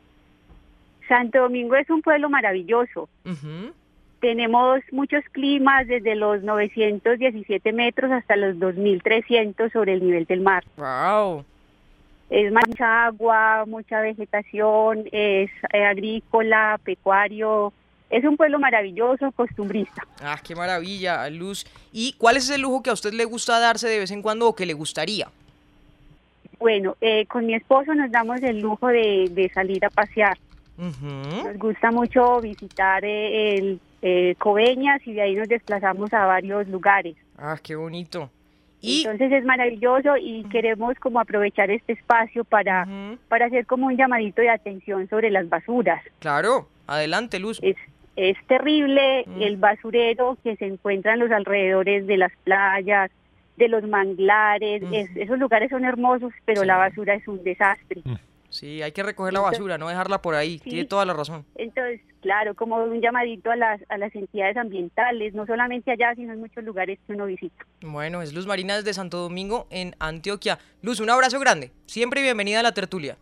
[1.08, 3.08] Santo Domingo es un pueblo maravilloso.
[3.24, 3.72] Ujú.
[4.20, 10.66] Tenemos muchos climas desde los 917 metros hasta los 2300 sobre el nivel del mar.
[10.76, 11.46] Wow.
[12.30, 17.72] Es mucha agua, mucha vegetación, es eh, agrícola, pecuario.
[18.12, 20.04] Es un pueblo maravilloso, costumbrista.
[20.22, 21.66] Ah, qué maravilla, Luz.
[21.94, 24.48] ¿Y cuál es el lujo que a usted le gusta darse de vez en cuando
[24.48, 25.30] o que le gustaría?
[26.60, 30.38] Bueno, eh, con mi esposo nos damos el lujo de, de salir a pasear.
[30.78, 36.68] Nos gusta mucho visitar eh, el eh, Coveñas y de ahí nos desplazamos a varios
[36.68, 37.16] lugares.
[37.38, 38.30] Ah, qué bonito.
[38.82, 42.88] Y Entonces es maravilloso y queremos como aprovechar este espacio para,
[43.28, 46.04] para hacer como un llamadito de atención sobre las basuras.
[46.20, 47.60] claro, adelante, Luz.
[47.62, 47.76] Es,
[48.16, 49.42] es terrible Mm.
[49.42, 53.10] el basurero que se encuentra en los alrededores de las playas,
[53.58, 54.84] de los manglares.
[54.92, 58.02] Es- esos lugares son hermosos, pero la basura es un desastre.
[58.50, 60.60] Sí, hay que recoger la basura, no dejarla por ahí.
[60.60, 61.46] Tiene toda la razón.
[61.56, 66.34] Entonces, claro, como un llamadito a las, a las entidades ambientales, no solamente allá, sino
[66.34, 67.66] en muchos lugares que uno visita.
[67.82, 70.60] Bueno, es Luz Marina desde Santo Domingo, en Antioquia.
[70.82, 71.72] Luz, un abrazo grande.
[71.86, 73.16] Siempre bienvenida a la tertulia.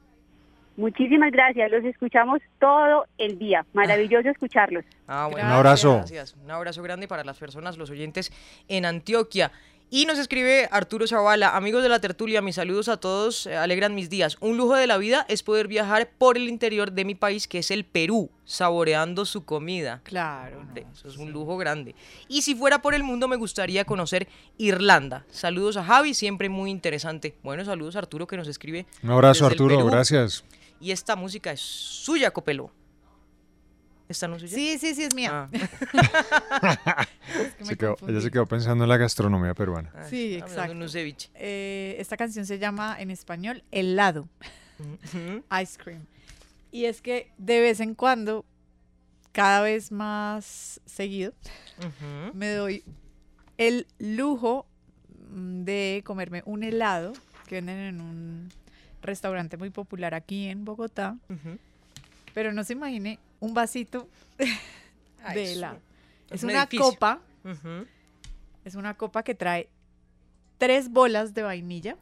[0.79, 3.65] Muchísimas gracias, los escuchamos todo el día.
[3.73, 4.85] Maravilloso escucharlos.
[5.09, 5.95] Ah, bueno, Un abrazo.
[5.97, 6.37] Gracias.
[6.41, 8.31] Un abrazo grande para las personas, los oyentes
[8.69, 9.51] en Antioquia.
[9.91, 13.93] Y nos escribe Arturo Zavala, amigos de la tertulia, mis saludos a todos, eh, alegran
[13.93, 14.37] mis días.
[14.39, 17.57] Un lujo de la vida es poder viajar por el interior de mi país, que
[17.57, 19.99] es el Perú, saboreando su comida.
[20.03, 20.63] Claro.
[20.93, 21.93] Eso es un lujo grande.
[22.29, 25.25] Y si fuera por el mundo, me gustaría conocer Irlanda.
[25.29, 27.35] Saludos a Javi, siempre muy interesante.
[27.43, 28.85] Bueno, saludos a Arturo que nos escribe.
[29.03, 29.89] Un abrazo, desde el Arturo, Perú.
[29.89, 30.45] gracias.
[30.79, 32.71] Y esta música es suya, Copelo.
[34.07, 34.55] ¿Esta no es suya?
[34.55, 35.49] Sí, sí, sí, es mía.
[35.51, 37.05] Ah.
[37.61, 39.91] Se quedó- ella se quedó pensando en la gastronomía peruana.
[40.09, 40.71] Sí, Estamos hablando exacto.
[40.71, 41.29] de unos ceviche.
[41.35, 44.27] Eh, esta canción se llama en español helado,
[45.61, 46.01] ice cream.
[46.71, 48.45] Y es que de vez en cuando,
[49.31, 51.33] cada vez más seguido,
[52.33, 52.83] me doy
[53.57, 54.65] el lujo
[55.29, 57.13] mm, de comerme un helado
[57.47, 58.49] que venden en un
[59.01, 61.17] restaurante muy popular aquí en Bogotá.
[62.33, 64.07] Pero no se imagine un vasito
[65.23, 65.79] Ay, de es helado.
[66.29, 66.85] Es es un una edificio.
[66.85, 67.19] copa,
[68.65, 69.69] es una copa que trae
[70.57, 71.97] tres bolas de vainilla,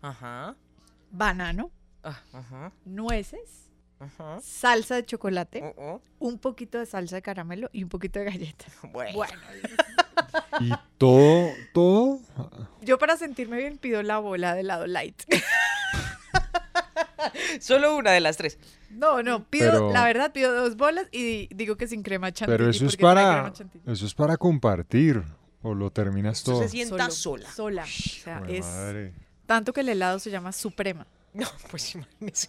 [0.00, 0.54] Ajá.
[1.10, 1.70] banano,
[2.02, 2.72] Ah, ajá.
[2.84, 4.38] nueces, Ajá.
[4.40, 6.02] salsa de chocolate, Oh, oh.
[6.20, 8.64] un poquito de salsa de caramelo y un poquito de galleta.
[8.92, 9.18] Bueno.
[10.60, 12.20] Y todo, todo,
[12.82, 15.22] Yo para sentirme bien pido la bola de helado light.
[17.60, 18.58] Solo una de las tres.
[18.90, 22.56] No, no, pido, Pero- la verdad, pido dos bolas y digo que sin crema chantilly.
[22.58, 23.52] pero eso es para,
[23.86, 25.22] eso es para compartir.
[25.60, 26.62] O lo terminas Esto todo.
[26.62, 27.52] se sienta Solo- sola.
[27.52, 27.82] Sola.
[27.82, 29.12] O sea, es madre.
[29.44, 31.04] tanto que el helado se llama Suprema.
[31.34, 32.48] No, pues imagínese.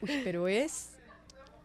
[0.00, 0.88] Uy, pero es.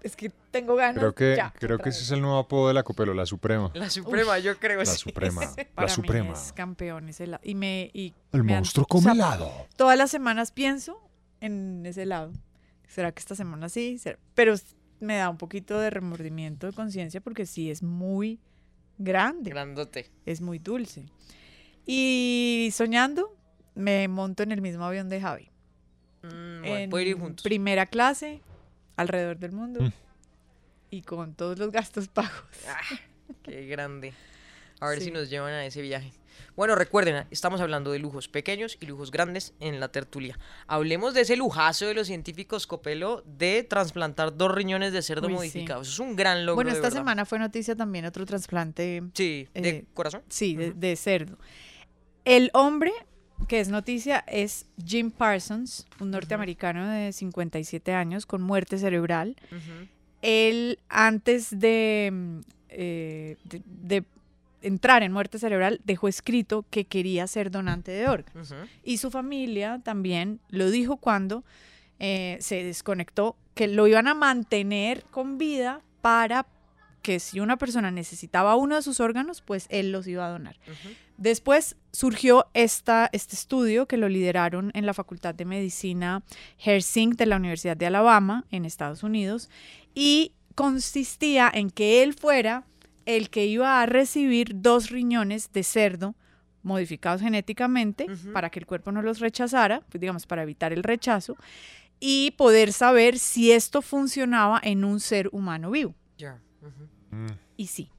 [0.04, 0.98] Es que tengo ganas.
[1.00, 3.72] Creo que, ya, creo que ese es el nuevo apodo de la Copelo, la Suprema.
[3.74, 4.80] La Suprema, yo creo.
[4.80, 4.98] La sí.
[4.98, 5.42] Suprema.
[5.74, 6.34] Para La mí Suprema.
[6.34, 7.42] es campeón ese helado.
[7.44, 7.90] Y me.
[7.94, 9.52] Y El me monstruo o come sea, helado.
[9.78, 11.02] Todas las semanas pienso
[11.42, 12.32] en ese helado.
[12.88, 13.98] ¿Será que esta semana sí?
[13.98, 14.18] ¿Será?
[14.34, 14.56] Pero
[15.00, 18.40] me da un poquito de remordimiento de conciencia porque sí es muy
[18.98, 19.50] grande.
[19.52, 20.10] Grandote.
[20.26, 21.06] Es muy dulce.
[21.86, 23.36] Y soñando,
[23.76, 25.50] me monto en el mismo avión de Javi.
[26.24, 27.44] Mm, bueno, en ir juntos.
[27.44, 28.42] primera clase,
[28.96, 29.82] alrededor del mundo.
[29.82, 29.92] Mm.
[30.90, 32.32] Y con todos los gastos pagos.
[33.44, 34.14] Qué grande.
[34.80, 35.06] A ver Sí.
[35.06, 36.12] si nos llevan a ese viaje.
[36.56, 40.38] Bueno, recuerden, estamos hablando de lujos pequeños y lujos grandes en la tertulia.
[40.68, 45.34] Hablemos de ese lujazo de los científicos Copelo de trasplantar dos riñones de cerdo Uy,
[45.34, 45.88] modificados.
[45.88, 46.56] Es un gran logro.
[46.56, 49.04] bueno, esta semana fue noticia también otro trasplante.
[49.14, 50.24] Sí, de eh, corazón.
[50.30, 51.38] Sí, de, de cerdo.
[52.26, 52.92] El hombre
[53.48, 59.36] que es noticia es Jim Parsons, un norteamericano de 57 años con muerte cerebral.
[60.24, 64.04] Él, antes de, mm, eh, de- de
[64.62, 68.54] entrar en muerte cerebral, dejó escrito que quería ser donante de órganos.
[68.84, 71.44] Y su familia también lo dijo cuando
[72.00, 76.46] eh, se desconectó, que lo iban a mantener con vida para
[77.02, 80.58] que si una persona necesitaba uno de sus órganos, pues él los iba a donar.
[81.18, 86.24] Después surgió esta, este estudio que lo lideraron en la Facultad de Medicina
[86.60, 89.50] Herzing de la Universidad de Alabama en Estados Unidos
[89.96, 92.66] y consistía en que él fuera
[93.08, 96.14] el que iba a recibir dos riñones de cerdo
[96.62, 101.38] modificados genéticamente para que el cuerpo no los rechazara, pues digamos, para evitar el rechazo,
[102.00, 105.96] y poder saber si esto funcionaba en un ser humano vivo.
[106.18, 106.40] Ya.
[107.56, 107.90] Y sí,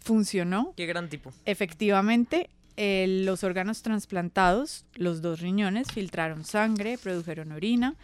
[0.00, 0.72] funcionó.
[0.76, 1.32] Qué gran tipo.
[1.44, 7.94] Efectivamente, eh, los órganos trasplantados, los dos riñones, filtraron sangre, produjeron orina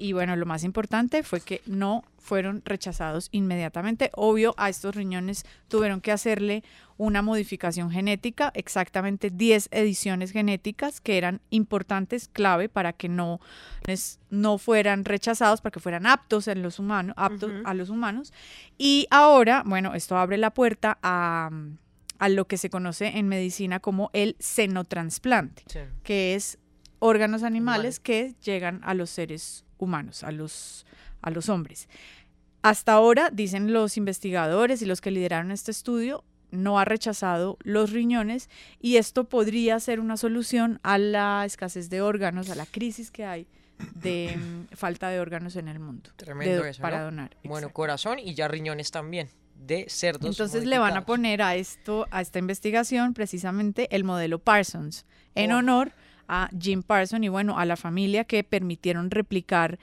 [0.00, 4.10] y bueno, lo más importante fue que no fueron rechazados inmediatamente.
[4.14, 6.64] Obvio, a estos riñones tuvieron que hacerle
[6.96, 13.40] una modificación genética, exactamente 10 ediciones genéticas que eran importantes, clave para que no,
[14.30, 18.32] no fueran rechazados, para que fueran aptos en los humanos, aptos a los humanos.
[18.78, 21.50] Y ahora, bueno, esto abre la puerta a
[22.20, 25.64] a lo que se conoce en medicina como el senotransplante,
[26.02, 26.58] que es
[26.98, 30.84] órganos animales que llegan a los seres humanos, a los,
[31.22, 31.88] a los hombres.
[32.60, 37.90] Hasta ahora, dicen los investigadores y los que lideraron este estudio, no ha rechazado los
[37.90, 43.10] riñones y esto podría ser una solución a la escasez de órganos, a la crisis
[43.10, 43.46] que hay
[43.94, 44.38] de
[44.72, 46.10] falta de órganos en el mundo.
[46.16, 47.34] Tremendo eso, Para donar.
[47.44, 49.30] Bueno, corazón y ya riñones también
[49.66, 50.30] de cerdos.
[50.30, 55.52] Entonces le van a poner a esto, a esta investigación, precisamente el modelo Parsons, en
[55.52, 55.92] honor
[56.28, 59.78] a Jim Parsons y bueno, a la familia que permitieron replicar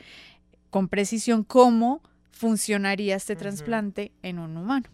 [0.69, 4.87] con precisión cómo funcionaría este trasplante en un humano.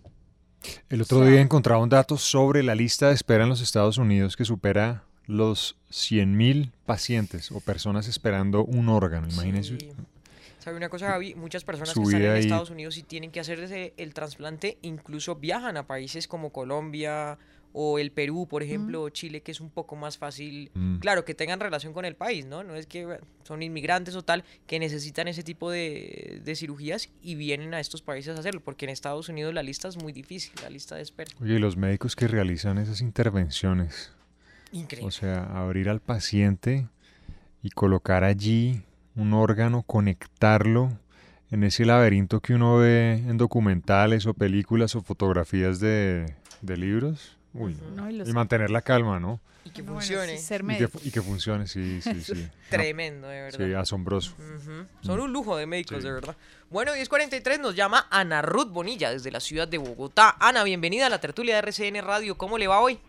[0.90, 4.38] El otro día encontraba un dato sobre la lista de espera en los Estados Unidos
[4.38, 9.28] que supera los 100.000 pacientes o personas esperando un órgano.
[9.30, 9.78] Imagínense.
[10.64, 11.36] ¿Sabe una cosa, Javi?
[11.36, 15.76] Muchas personas que están en Estados Unidos y tienen que hacerse el trasplante, incluso viajan
[15.76, 17.38] a países como Colombia
[17.74, 21.00] o el Perú, por ejemplo, o Chile, que es un poco más fácil, mm.
[21.00, 22.64] claro, que tengan relación con el país, ¿no?
[22.64, 27.36] No es que son inmigrantes o tal, que necesitan ese tipo de, de, cirugías y
[27.36, 30.54] vienen a estos países a hacerlo, porque en Estados Unidos la lista es muy difícil,
[30.62, 31.30] la lista de espera.
[31.42, 34.14] Oye, los médicos que realizan esas intervenciones,
[34.72, 35.10] Increíble.
[35.10, 36.88] o sea, abrir al paciente
[37.62, 38.84] y colocar allí
[39.16, 40.92] un órgano, conectarlo
[41.52, 46.26] en ese laberinto que uno ve en documentales o películas o fotografías de,
[46.62, 47.38] libros.
[47.54, 47.78] Uy,
[48.26, 49.40] y, mantener la calma, ¿no?
[49.66, 50.40] Y que funcione.
[51.04, 52.50] y, que, funcione, sí, sí, sí.
[52.70, 53.66] Tremendo, de verdad.
[53.66, 54.34] Sí, asombroso.
[55.02, 56.36] Son un lujo de médicos, de verdad.
[56.72, 60.36] Bueno, 1043 nos llama Ana Ruth Bonilla desde la ciudad de Bogotá.
[60.40, 62.36] Ana, bienvenida a la tertulia de RCN Radio.
[62.36, 63.00] ¿Cómo le va hoy?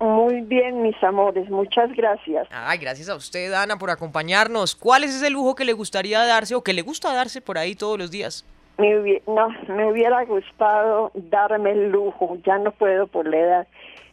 [0.00, 2.48] Muy bien, mis amores, muchas gracias.
[2.50, 4.74] Ay, gracias a usted, Ana, por acompañarnos.
[4.74, 7.74] ¿Cuál es ese lujo que le gustaría darse o que le gusta darse por ahí
[7.74, 8.46] todos los días?
[8.78, 13.66] Me no, me hubiera gustado darme el lujo, ya no puedo por la edad,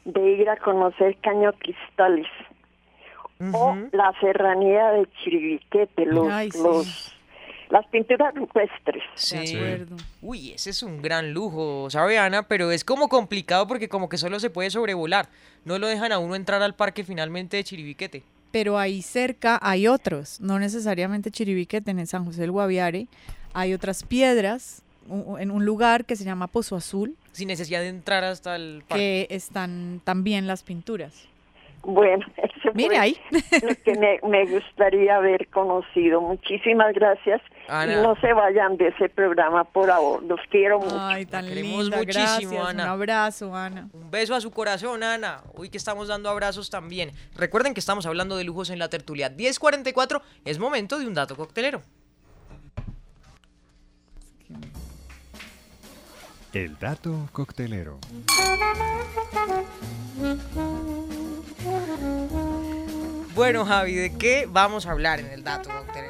[0.04, 2.28] de ir a conocer Caño Cristales
[3.54, 7.17] o la serranía de Chiribiquete, los, los
[7.70, 9.04] las pinturas rupestres.
[9.16, 9.58] Sí.
[10.22, 12.44] Uy, ese es un gran lujo, ¿sabe Ana?
[12.44, 15.30] Pero es como complicado porque como que solo se puede sobrevolar.
[15.66, 18.24] No lo dejan a uno entrar al parque finalmente de Chiribiquete.
[18.52, 23.08] Pero ahí cerca hay otros, no necesariamente Chiribiquete, en San José del Guaviare.
[23.54, 24.82] Hay otras piedras
[25.40, 27.16] en un lugar que se llama Pozo Azul.
[27.32, 29.28] Sin necesidad de entrar hasta el parque.
[29.30, 31.28] Que están también las pinturas.
[31.88, 33.18] Bueno, eso Mire ahí.
[33.32, 36.20] lo que me, gustaría haber conocido.
[36.20, 37.42] Muchísimas gracias.
[37.70, 40.22] Y no se vayan de ese programa por ahora.
[40.28, 41.00] Los quiero mucho.
[41.00, 41.98] Ay, tan linda.
[41.98, 42.84] Muchísimo, Ana.
[42.84, 43.88] Un abrazo, Ana.
[43.94, 45.42] Un beso a su corazón, Ana.
[45.56, 47.12] Hoy que estamos dando abrazos también.
[47.36, 49.30] Recuerden que estamos hablando de lujos en la tertulia.
[49.30, 51.82] 1044 es momento de un dato coctelero.
[56.54, 58.00] El dato coctelero.
[63.36, 66.04] Bueno, Javi, ¿de qué vamos a hablar en el dato, doctor?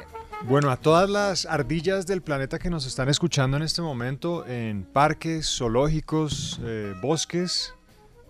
[0.44, 4.84] Bueno, a todas las ardillas del planeta que nos están escuchando en este momento en
[4.84, 7.74] parques, zoológicos, eh, bosques,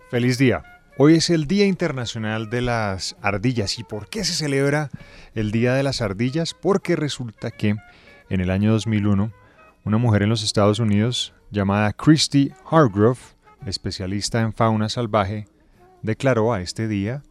[0.09, 0.63] feliz día.
[0.97, 3.79] Hoy es el Día Internacional de las Ardillas.
[3.79, 4.89] ¿Y por qué se celebra
[5.35, 6.53] el Día de las Ardillas?
[6.53, 7.75] Porque resulta que
[8.29, 9.31] en el año 2001,
[9.85, 13.19] una mujer en los Estados Unidos llamada Christy Hargrove,
[13.65, 15.47] especialista en fauna salvaje,
[16.01, 17.23] declaró a este día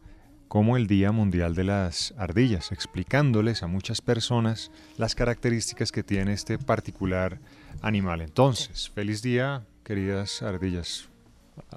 [0.47, 6.33] como el Día Mundial de las Ardillas, explicándoles a muchas personas las características que tiene
[6.33, 7.39] este particular
[7.81, 8.21] animal.
[8.21, 11.07] Entonces, feliz día, queridas ardillas.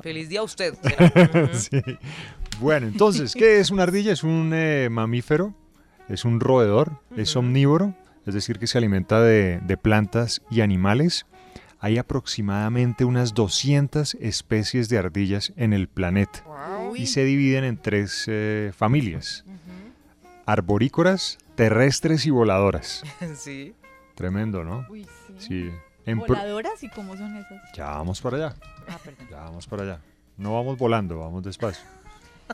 [0.03, 0.75] Feliz día a usted.
[2.61, 4.13] Bueno, entonces, ¿qué es una ardilla?
[4.13, 5.55] Es un eh, mamífero,
[6.09, 7.95] es un roedor, es omnívoro,
[8.27, 11.27] es decir, que se alimenta de, plantas y animales.
[11.83, 16.45] Hay aproximadamente unas 200 especies de ardillas en el planeta
[16.95, 19.45] y se dividen en tres eh, familias.
[20.47, 23.03] Arborícoras, terrestres y voladoras.
[23.37, 23.75] sí.
[24.15, 24.87] Tremendo, ¿no?
[24.89, 25.73] Uy, sí.
[26.07, 27.61] ¿Voladoras y cómo son esas?
[27.75, 28.55] Ya vamos para allá.
[28.87, 30.01] Ah, ya vamos para allá.
[30.37, 31.85] No vamos volando, vamos despacio.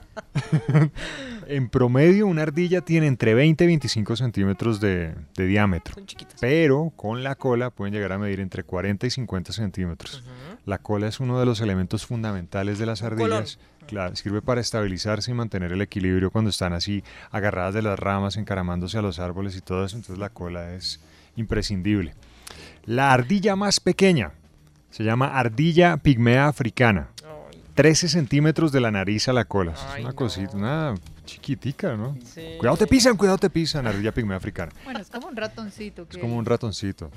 [1.48, 5.94] en promedio, una ardilla tiene entre 20 y 25 centímetros de, de diámetro.
[5.94, 6.40] Son chiquitas.
[6.40, 10.22] Pero con la cola pueden llegar a medir entre 40 y 50 centímetros.
[10.64, 13.58] La cola es uno de los elementos fundamentales de las ardillas.
[13.86, 18.36] Claro, sirve para estabilizarse y mantener el equilibrio cuando están así agarradas de las ramas,
[18.36, 19.96] encaramándose a los árboles y todo eso.
[19.96, 21.00] Entonces la cola es
[21.36, 22.14] imprescindible.
[22.84, 24.32] La ardilla más pequeña
[24.90, 27.08] se llama ardilla pigmea africana.
[27.78, 29.70] 13 centímetros de la nariz a la cola.
[29.72, 32.16] Es una cosita, una chiquitica, ¿no?
[32.58, 34.72] Cuidado te pisan, cuidado te pisan, ardilla pigmea africana.
[34.82, 36.02] Bueno, es como un ratoncito.
[36.02, 37.08] Es que- como un ratoncito.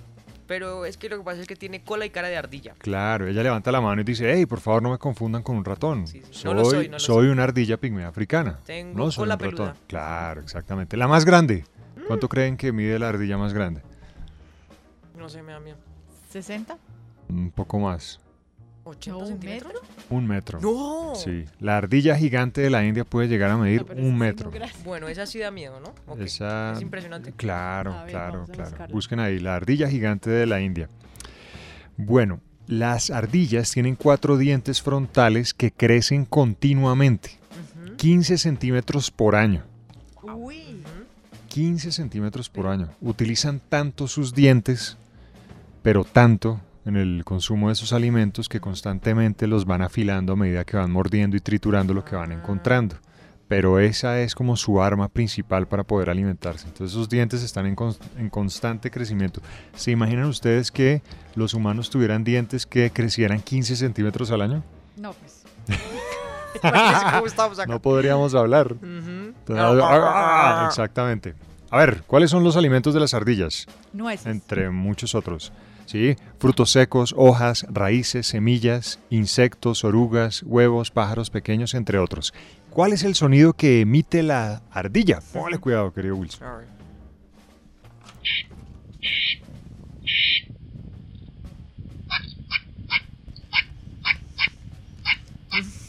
[0.46, 2.76] Pero es que lo que pasa es que tiene cola y cara de ardilla.
[2.78, 5.66] Claro, ella levanta la mano y dice, hey, por favor no me confundan con un
[5.66, 6.06] ratón.
[6.06, 8.60] Soy, No lo soy, no lo soy una ardilla pigmea africana.
[8.64, 9.56] Tengo no soy cola un ratón.
[9.56, 9.76] peluda.
[9.88, 10.96] Claro, exactamente.
[10.96, 11.66] La más grande.
[12.06, 13.82] ¿Cuánto creen que mide la ardilla más grande?
[15.18, 15.78] No sé, me da miedo.
[16.32, 16.78] ¿60?
[17.30, 18.20] Un poco más.
[18.86, 19.74] ¿80 centímetros?
[20.10, 20.60] Un metro.
[20.60, 21.14] ¡No!
[21.16, 21.46] Sí.
[21.60, 24.52] La ardilla gigante de la India puede llegar a medir un metro.
[24.84, 26.16] Bueno, esa sí da miedo, ¿no?
[26.24, 27.32] Esa- Es impresionante.
[27.34, 28.64] Claro, ver, claro, claro.
[28.70, 28.94] buscarla.
[28.94, 30.90] Busquen ahí, la ardilla gigante de la India.
[31.98, 37.38] Bueno, las ardillas tienen cuatro dientes frontales que crecen continuamente.
[37.98, 39.64] 15 centímetros por año.
[41.50, 42.88] 15 centímetros por año.
[43.02, 44.98] Utilizan tanto sus dientes,
[45.84, 50.64] pero tanto en el consumo de sus alimentos que constantemente los van afilando a medida
[50.66, 52.96] que van mordiendo y triturando lo que van encontrando.
[53.48, 56.68] Pero esa es como su arma principal para poder alimentarse.
[56.68, 59.42] Entonces esos dientes están en, cons- en constante crecimiento.
[59.76, 61.02] ¿Se imaginan ustedes que
[61.36, 64.64] los humanos tuvieran dientes que crecieran 15 centímetros al año?
[64.96, 65.44] No, pues.
[66.62, 67.72] ¿Cómo estamos acá?
[67.72, 68.74] No podríamos hablar.
[68.74, 68.84] Ujú.
[68.86, 71.34] Entonces, ah, Exactamente.
[71.70, 73.66] A ver, ¿cuáles son los alimentos de las ardillas?
[73.94, 74.26] Nueces.
[74.28, 75.52] Entre muchos otros.
[75.92, 76.16] ¿Sí?
[76.40, 82.34] Frutos secos, hojas, raíces, semillas, insectos, orugas, huevos, pájaros pequeños, entre otros.
[82.70, 85.20] ¿Cuál es el sonido que emite la ardilla?
[85.34, 86.48] Póngale cuidado, querido Wilson.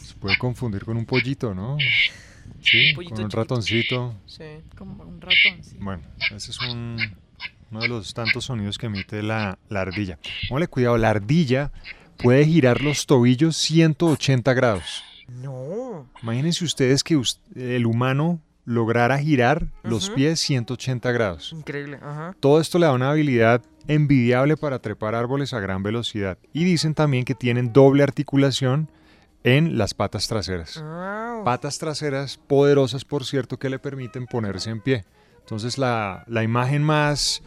[0.03, 1.77] Se puede confundir con un pollito, ¿no?
[2.61, 3.37] Sí, pollito con un chiquito.
[3.37, 4.15] ratoncito.
[4.25, 4.43] Sí.
[4.77, 5.77] Como un ratón, sí.
[5.79, 6.03] Bueno,
[6.35, 6.97] ese es un-
[7.73, 10.19] uno de los tantos sonidos que emite la, la ardilla.
[10.47, 11.71] Póngale cuidado, la ardilla
[12.17, 15.03] puede girar los tobillos 180 grados.
[15.27, 16.07] No.
[16.21, 17.19] Imagínense ustedes que
[17.55, 21.51] el humano lograra girar los pies 180 grados.
[21.51, 21.97] Increíble.
[22.01, 22.35] Ajá.
[22.39, 26.37] Todo esto le da una habilidad envidiable para trepar árboles a gran velocidad.
[26.53, 28.89] Y dicen también que tienen doble articulación
[29.43, 30.83] en las patas traseras.
[31.43, 35.05] Patas traseras poderosas, por cierto, que le permiten ponerse en pie.
[35.39, 37.41] Entonces la, la imagen más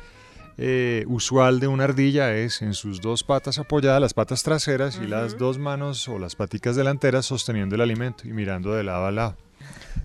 [0.59, 5.07] eh, usual de una ardilla es en sus dos patas apoyadas, las patas traseras, y
[5.07, 9.11] las dos manos o las paticas delanteras sosteniendo el alimento y mirando de lado a
[9.12, 9.37] lado.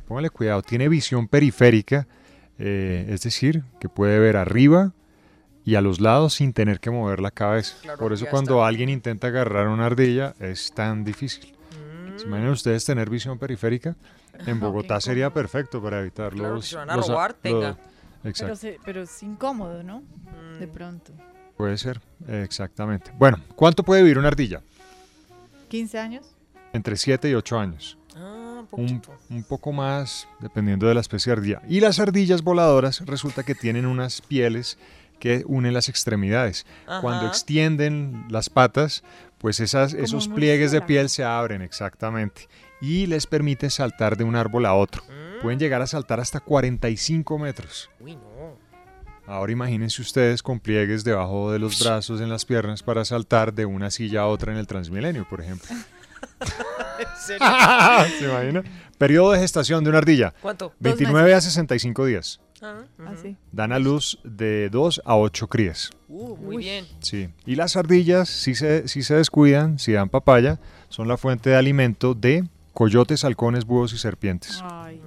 [0.08, 2.08] Póngale cuidado, tiene visión periférica,
[2.60, 4.92] eh, es decir, que puede ver arriba
[5.64, 7.76] y a los lados sin tener que mover la cabeza.
[7.82, 8.68] Claro, Por eso cuando está.
[8.68, 11.54] alguien intenta agarrar una ardilla es tan difícil.
[11.54, 12.18] Mm.
[12.20, 13.96] ¿Se imaginan ustedes tener visión periférica?
[14.48, 16.66] En Bogotá sería perfecto para evitar Claro, los...
[16.66, 17.78] si van a los- robar, los- tenga.
[18.24, 18.46] Exacto.
[18.46, 20.02] Pero, se- pero es incómodo, ¿no?
[20.02, 20.60] Mm.
[20.60, 21.12] De pronto.
[21.58, 23.12] Puede ser, exactamente.
[23.18, 24.62] Bueno, ¿cuánto puede vivir una ardilla?
[25.70, 26.26] ¿15 años?
[26.74, 27.98] Entre 7 y 8 años.
[28.16, 31.62] Ah, Un, un poco más, dependiendo de la especie de ardilla.
[31.68, 34.78] Y las ardillas voladoras resulta que tienen unas pieles
[35.20, 36.66] que unen las extremidades.
[37.02, 39.04] Cuando extienden las patas,
[39.38, 42.48] pues esas, Como esos pliegues de piel se abren exactamente
[42.82, 45.04] y les permite saltar de un árbol a otro.
[45.42, 47.90] Pueden llegar a saltar hasta 45 metros.
[48.00, 48.58] Uy, no.
[49.26, 53.66] Ahora imagínense ustedes con pliegues debajo de los brazos, en las piernas, para saltar de
[53.66, 55.70] una silla a otra en el Transmilenio, por ejemplo.
[57.00, 57.48] ¿En serio?
[58.20, 58.64] ¿Se imagina?
[58.98, 60.34] Periodo de gestación de una ardilla.
[60.42, 60.66] ¿Cuánto?
[60.66, 62.42] Dos 29 a 65 días.
[62.62, 62.84] Ah.
[63.08, 63.36] Así.
[63.52, 65.90] Dan a luz de 2 a 8 crías.
[66.08, 66.86] Uh, muy bien.
[67.00, 67.30] Sí.
[67.46, 71.56] Y las ardillas, si se, si se descuidan, si dan papaya, son la fuente de
[71.56, 74.60] alimento de coyotes, halcones, búhos y serpientes.
[74.64, 75.02] Ay.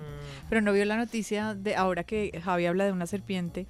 [0.49, 3.67] Pero no vio la noticia de ahora que Javi habla de una serpiente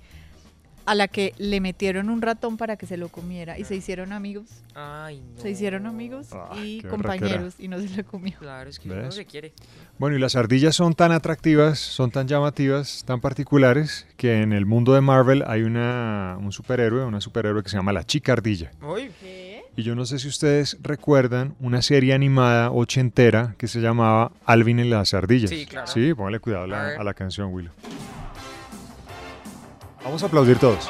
[0.86, 4.12] a la que le metieron un ratón para que se lo comiera y se hicieron
[4.12, 4.50] amigos.
[4.74, 5.40] Ay, no.
[5.40, 8.34] Se hicieron amigos Ah, y compañeros y no se lo comió.
[8.38, 9.14] Claro, es que uno ¿Ves?
[9.14, 9.54] se quiere.
[9.98, 14.66] Bueno, y las ardillas son tan atractivas, son tan llamativas, tan particulares, que en el
[14.66, 18.70] mundo de Marvel hay una, un superhéroe, una superhéroe que se llama la chica ardilla.
[18.82, 19.10] Uy.
[19.76, 24.78] Y yo no sé si ustedes recuerdan una serie animada ochentera que se llamaba Alvin
[24.78, 25.50] y las ardillas.
[25.50, 25.86] Sí, claro.
[25.88, 27.72] Sí, póngale cuidado a la, a la canción, Willow.
[30.04, 30.88] Vamos a aplaudir todos.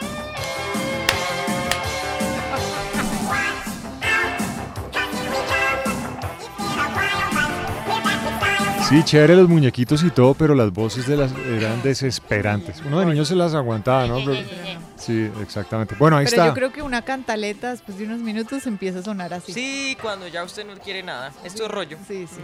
[8.88, 12.82] Sí, chévere los muñequitos y todo, pero las voces de las eran desesperantes.
[12.84, 14.16] Uno de niños se las aguantaba, ¿no?
[14.24, 14.36] Pero-
[14.96, 15.94] sí, exactamente.
[15.98, 16.46] Bueno, ahí Pero está.
[16.48, 19.52] yo creo que una cantaleta después de unos minutos empieza a sonar así.
[19.54, 21.32] Sí, cuando ya usted no quiere nada.
[21.44, 21.96] Esto es rollo.
[22.06, 22.36] Sí, sí.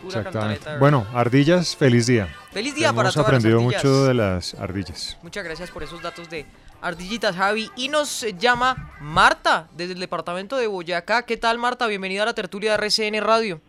[0.00, 0.58] pura Exactamente.
[0.60, 0.78] cantaleta.
[0.78, 2.28] Bueno, ardillas, feliz día.
[2.52, 3.84] Feliz día para Hemos todas las aprendido ardillas.
[3.84, 5.18] mucho de las ardillas.
[5.24, 6.46] Muchas gracias por esos datos de
[6.80, 7.70] ardillitas, Javi.
[7.76, 11.22] Y nos llama Marta desde el departamento de Boyacá.
[11.22, 11.88] ¿Qué tal, Marta?
[11.88, 13.60] Bienvenida a la tertulia de RCN Radio.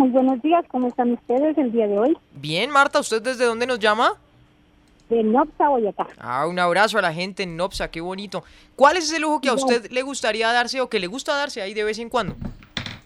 [0.00, 2.16] Muy buenos días, ¿cómo están ustedes el día de hoy?
[2.32, 4.14] Bien, Marta, ¿usted desde dónde nos llama?
[5.10, 6.06] De Nopsa, Boyacá.
[6.18, 8.42] Ah, un abrazo a la gente en Nopsa, qué bonito.
[8.76, 9.66] ¿Cuál es ese lujo que a Bueno.
[9.66, 12.34] usted le gustaría darse o que le gusta darse ahí de vez en cuando?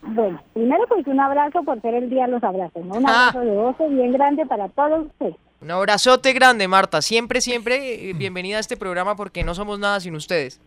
[0.02, 2.94] Bueno, primero pues un abrazo por ser el día de los abrazos, ¿no?
[2.94, 3.30] Un Ah.
[3.30, 5.34] abrazo de oso bien grande para todos ustedes.
[5.62, 7.02] Un abrazote grande, Marta.
[7.02, 10.60] Siempre, siempre eh, bienvenida a este programa porque no somos nada sin ustedes.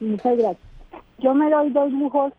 [0.00, 0.58] Muchas gracias.
[1.16, 2.34] Yo me doy dos lujos.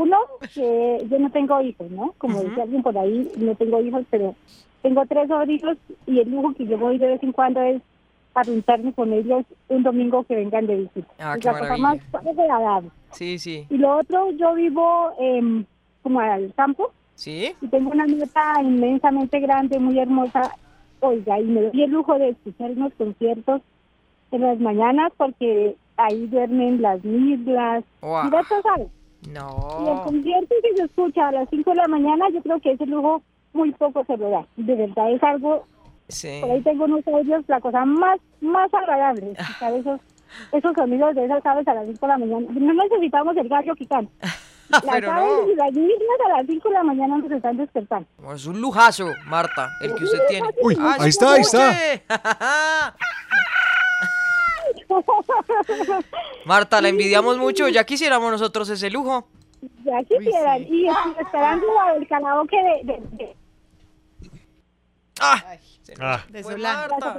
[0.00, 0.16] Uno,
[0.54, 2.14] que yo no tengo hijos, ¿no?
[2.16, 4.34] Como dice alguien por ahí, no tengo hijos, pero
[4.80, 5.76] tengo tres sobrinos
[6.06, 7.82] y el lujo que yo doy de vez en cuando es
[8.46, 11.12] juntarme con ellos un domingo que vengan de visita.
[11.18, 12.90] Ah, es la cosa más agradable.
[13.12, 13.66] Sí, sí.
[13.68, 15.66] Y lo otro, yo vivo em,
[16.02, 17.54] como al campo ¿Sí?
[17.60, 20.56] y tengo una nieta inmensamente grande, muy hermosa.
[21.00, 23.60] Oiga, y me doy el lujo de escuchar unos conciertos
[24.30, 27.84] en las mañanas porque ahí duermen las mislas.
[28.02, 28.88] Y ya tú sabes.
[29.22, 30.02] Y el No.
[30.04, 33.22] concierto que se escucha a las 5 de la mañana, yo creo que ese lujo
[33.52, 34.46] muy poco se lo da.
[34.56, 35.66] De verdad es algo,
[36.08, 36.38] Sí.
[36.40, 40.00] por ahí tengo unos audios, la cosa más más agradable, escuchar esos,
[40.52, 42.46] esos sonidos de esas aves a las 5 de la mañana.
[42.50, 44.12] No necesitamos el gallo canta.
[44.70, 45.50] Las Pero aves no.
[45.50, 48.08] y las mismas a las 5 de la mañana nos están despertando.
[48.24, 50.48] Oh, Es un lujazo, Marta, el que usted tiene.
[50.62, 51.72] Uy, Ah, ahí está, ahí está.
[56.44, 57.68] Marta, la envidiamos mucho.
[57.68, 59.28] Ya quisiéramos nosotros ese lujo.
[59.84, 60.62] Ya quisieran.
[60.62, 62.92] Y estoy esperando del karaoke de...
[62.92, 63.36] de, de-
[65.22, 65.42] Ah,
[65.98, 67.16] Ah, De Marta.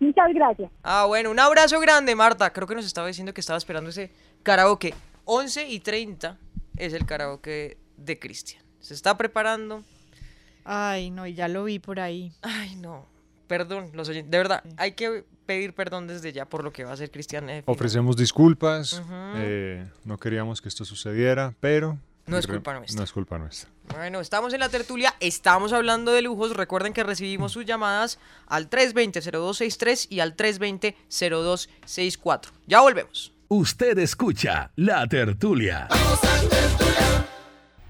[0.00, 0.70] Muchas gracias.
[0.82, 2.52] Ah, bueno, un abrazo grande, Marta.
[2.52, 4.10] Creo que nos estaba diciendo que estaba esperando ese
[4.42, 4.92] karaoke.
[5.24, 6.36] 11 y 30
[6.76, 8.62] es el karaoke de Cristian.
[8.80, 9.82] Se está preparando.
[10.64, 12.32] Ay, no, y ya lo vi por ahí.
[12.42, 13.06] Ay, no.
[13.48, 14.30] Perdón, los oyentes.
[14.30, 17.48] De verdad, hay que pedir perdón desde ya por lo que va a hacer Cristian.
[17.64, 19.02] ofrecemos disculpas.
[19.36, 21.98] Eh, no queríamos que esto sucediera, pero.
[22.26, 22.98] No es culpa nuestra.
[22.98, 23.70] No es culpa nuestra.
[23.94, 26.54] Bueno, estamos en la tertulia, estamos hablando de lujos.
[26.54, 32.50] Recuerden que recibimos sus llamadas al 320-0263 y al 320-0264.
[32.66, 33.32] Ya volvemos.
[33.48, 35.88] Usted escucha La Tertulia.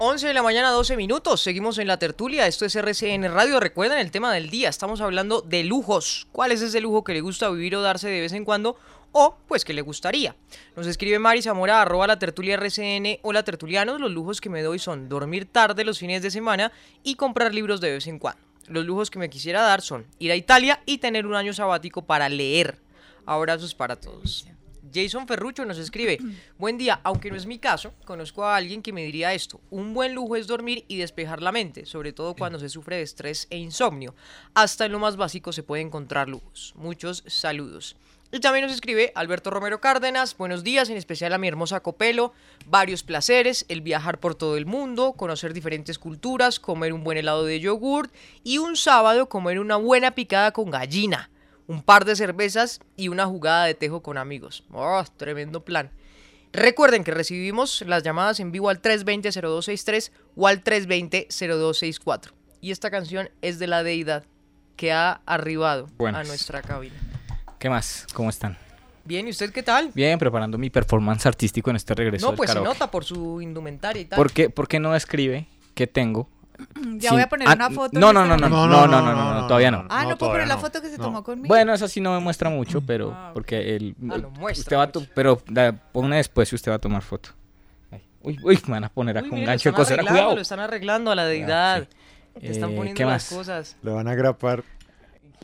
[0.00, 1.40] 11 de la mañana, 12 minutos.
[1.40, 2.46] Seguimos en la tertulia.
[2.46, 3.58] Esto es RCN Radio.
[3.58, 4.68] Recuerden el tema del día.
[4.68, 6.28] Estamos hablando de lujos.
[6.30, 8.76] ¿Cuál es ese lujo que le gusta vivir o darse de vez en cuando?
[9.10, 10.36] O, pues, que le gustaría.
[10.76, 13.18] Nos escribe Mari Zamora, arroba la tertulia RCN.
[13.22, 14.00] Hola, tertulianos.
[14.00, 16.70] Los lujos que me doy son dormir tarde los fines de semana
[17.02, 18.40] y comprar libros de vez en cuando.
[18.68, 22.02] Los lujos que me quisiera dar son ir a Italia y tener un año sabático
[22.02, 22.78] para leer.
[23.26, 24.46] Abrazos para todos.
[24.92, 26.18] Jason Ferrucho nos escribe,
[26.58, 29.94] buen día, aunque no es mi caso, conozco a alguien que me diría esto, un
[29.94, 33.46] buen lujo es dormir y despejar la mente, sobre todo cuando se sufre de estrés
[33.50, 34.14] e insomnio.
[34.54, 36.72] Hasta en lo más básico se puede encontrar lujos.
[36.76, 37.96] Muchos saludos.
[38.30, 42.34] Y también nos escribe Alberto Romero Cárdenas, buenos días, en especial a mi hermosa Copelo,
[42.66, 47.46] varios placeres, el viajar por todo el mundo, conocer diferentes culturas, comer un buen helado
[47.46, 48.12] de yogurt
[48.44, 51.30] y un sábado comer una buena picada con gallina
[51.68, 54.64] un par de cervezas y una jugada de tejo con amigos.
[54.72, 55.90] Oh, tremendo plan.
[56.52, 62.32] Recuerden que recibimos las llamadas en vivo al 320-0263 o al 320-0264.
[62.60, 64.24] Y esta canción es de la deidad
[64.76, 66.96] que ha arribado a nuestra cabina.
[67.58, 68.06] ¿Qué más?
[68.14, 68.56] ¿Cómo están?
[69.04, 69.90] Bien, ¿y usted qué tal?
[69.94, 73.40] Bien, preparando mi performance artístico en este regreso No, del pues se nota por su
[73.40, 74.16] indumentaria y tal.
[74.16, 76.28] ¿Por qué, por qué no escribe qué tengo?
[76.98, 77.98] Ya voy a poner Ah, una foto.
[77.98, 79.84] No, no, no, no, no, no, no, no, no, todavía no.
[79.88, 81.04] Ah, no, puedo poner la foto que se No.
[81.04, 81.48] tomó conmigo.
[81.48, 84.16] Bueno, esa sí no me muestra mucho, pero porque el Ah,
[84.52, 87.30] usted va pero da- pone después si usted va a tomar foto.
[88.20, 90.34] Uy, uy, me van a poner acá un gancho de cuidado.
[90.34, 91.86] Lo están arreglando a la deidad.
[92.40, 93.38] Te están Eh, poniendo ¿qué las más?
[93.38, 93.76] cosas.
[93.82, 94.62] Le van a grapar.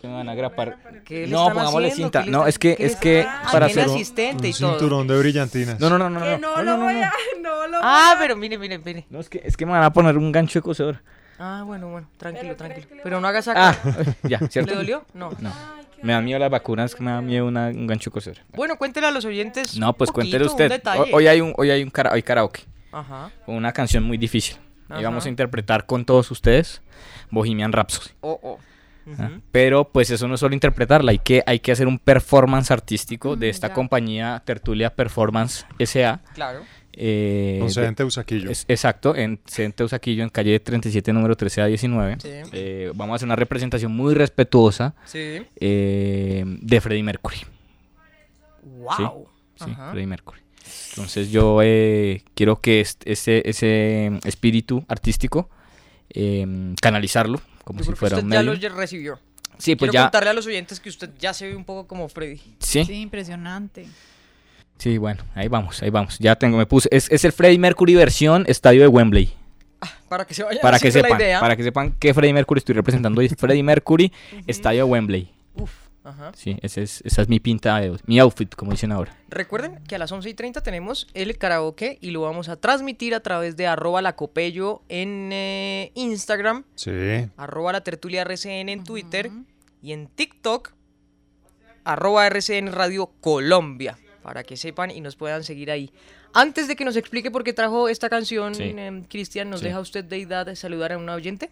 [0.04, 0.76] ¿Qué me van a grapar?
[1.02, 2.08] ¿Qué le No, pongámosle haciendo?
[2.08, 2.20] cinta.
[2.20, 4.70] ¿Qué le No, es que es que para Ah, hacer asistente y Un todo.
[4.72, 5.80] cinturón de brillantinas.
[5.80, 6.26] No, no, no, no, no.
[6.26, 7.04] Que no, no, lo no, voy no.
[7.04, 7.12] a.
[7.40, 9.06] No lo Ah, pero mire, mire, mire.
[9.08, 11.00] No, es que es que me van a poner un gancho de cosedor.
[11.38, 12.86] Ah, bueno, bueno, tranquilo, tranquilo.
[13.02, 14.16] Pero no hagas Ah, sacar.
[14.24, 14.72] ya, ¿cierto?
[14.72, 15.06] ¿Le dolió?
[15.14, 15.30] No.
[15.40, 15.50] No.
[16.02, 18.42] Me da miedo las vacunas, que me da miedo una- un gancho de coser.
[18.54, 19.78] Bueno, cuéntele a los oyentes.
[19.78, 20.82] No, pues cuéntele usted.
[20.98, 22.60] Hoy, hoy hay un hoy hay un hay karaoke
[22.92, 23.30] Ajá.
[23.46, 24.58] con una canción muy difícil.
[24.98, 26.82] Y vamos a interpretar con todos ustedes
[27.30, 28.10] Bohemian Rhapsody.
[28.20, 28.58] Oh, oh.
[29.18, 29.30] ¿Ah?
[29.52, 33.36] Pero pues eso no es solo interpretarla, hay que, hay que hacer un performance artístico
[33.36, 33.74] de esta ya.
[33.74, 36.20] compañía Tertulia Performance SA.
[36.34, 36.60] Claro.
[36.96, 38.50] Eh, Con sede de- en Teusaquillo.
[38.50, 42.18] es- exacto, en sede en Teusaquillo, en calle 37, número 13 a 19.
[42.20, 42.28] Sí.
[42.52, 45.42] Eh, vamos a hacer una representación muy respetuosa Sí.
[45.58, 47.38] eh, de Freddie Mercury.
[48.62, 49.26] Wow.
[49.56, 49.70] Sí.
[49.90, 50.40] Freddie Mercury.
[50.90, 55.50] Entonces yo eh, quiero que est- ese, ese espíritu artístico
[56.10, 58.68] eh, canalizarlo como Yo si creo que fuera usted un ya medio.
[58.70, 59.18] lo recibió.
[59.58, 60.02] Sí, pues Quiero ya.
[60.06, 62.40] contarle a los oyentes que usted ya se ve un poco como Freddy.
[62.58, 62.84] Sí.
[62.84, 63.86] Sí, impresionante.
[64.78, 66.18] Sí, bueno, ahí vamos, ahí vamos.
[66.18, 66.88] Ya tengo, me puse.
[66.90, 69.32] Es, es el Freddie Mercury versión estadio de Wembley.
[70.08, 71.40] Para que se vayan Para que haciendo sepan, la idea.
[71.40, 73.28] para que sepan qué Freddie Mercury estoy representando hoy.
[73.28, 74.12] Freddie Mercury,
[74.46, 75.32] estadio de Wembley.
[76.04, 76.32] Ajá.
[76.36, 79.16] Sí, ese es, esa es mi pinta, de- mi outfit, como dicen ahora.
[79.28, 83.14] Recuerden que a las 11 y 30 tenemos el karaoke y lo vamos a transmitir
[83.14, 86.90] a través de arroba lacopello en eh, Instagram, Sí.
[87.38, 89.30] arroba la tertulia RCN en Twitter
[89.82, 90.72] y en TikTok,
[91.84, 95.90] arroba RCN Radio Colombia, para que sepan y nos puedan seguir ahí.
[96.34, 98.74] Antes de que nos explique por qué trajo esta canción, Sí.
[98.76, 99.66] em, Cristian, ¿nos Sí.
[99.66, 101.50] deja usted de edad de saludar a una oyente?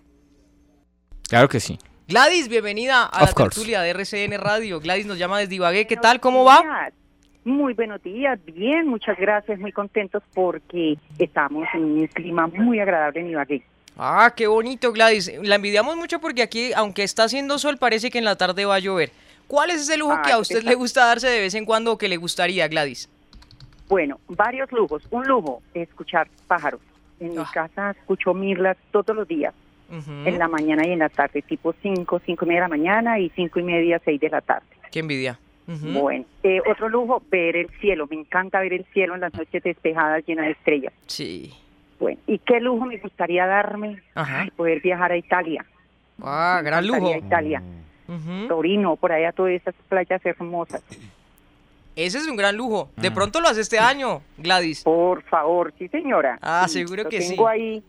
[1.28, 1.78] Claro que sí.
[2.12, 3.54] Gladys, bienvenida a Of la course.
[3.56, 4.80] tertulia de RCN Radio.
[4.80, 5.86] Gladys nos llama desde Ibagué.
[5.86, 6.20] ¿Qué tal?
[6.20, 6.62] ¿Cómo va?
[7.46, 13.20] Muy buenos días, bien, muchas gracias, muy contentos porque estamos en un clima muy agradable
[13.20, 13.62] en Ibagué.
[13.96, 15.32] Ah, qué bonito, Gladys.
[15.42, 18.74] La envidiamos mucho porque aquí, aunque está haciendo sol, parece que en la tarde va
[18.74, 19.10] a llover.
[19.48, 21.64] ¿Cuál es ese lujo que Ay, a usted está- le gusta darse de vez en
[21.64, 23.08] cuando o que le gustaría, Gladys?
[23.88, 25.02] Bueno, varios lujos.
[25.10, 26.82] Un lujo, escuchar pájaros.
[27.20, 29.54] En mi casa escucho mirlas todos los días,
[29.92, 30.10] Ujú.
[30.26, 33.18] en la mañana y en la tarde, tipo 5, 5 y media de la mañana
[33.18, 34.66] y 5 y media, 6 de la tarde.
[34.90, 35.38] Qué envidia.
[35.68, 36.00] Ujú.
[36.00, 38.06] Bueno, eh, otro lujo, ver el cielo.
[38.10, 40.92] Me encanta ver el cielo en las noches despejadas llenas de estrellas.
[41.06, 41.52] Sí.
[42.00, 44.02] Bueno, ¿y qué lujo me gustaría darme?
[44.14, 44.40] Ajá.
[44.42, 45.64] Ay, poder viajar a Italia.
[46.22, 47.26] Ah, gran Me encantaría lujo.
[47.26, 47.62] Italia.
[48.08, 48.48] Ujú.
[48.48, 50.82] Torino, por allá todas esas playas hermosas.
[51.94, 52.90] Ese es un gran lujo.
[52.96, 54.82] De pronto lo hace este año, Gladys.
[54.82, 56.38] Por favor, sí señora.
[56.40, 57.30] Ah, Sí, seguro que sí.
[57.30, 57.82] tengo ahí,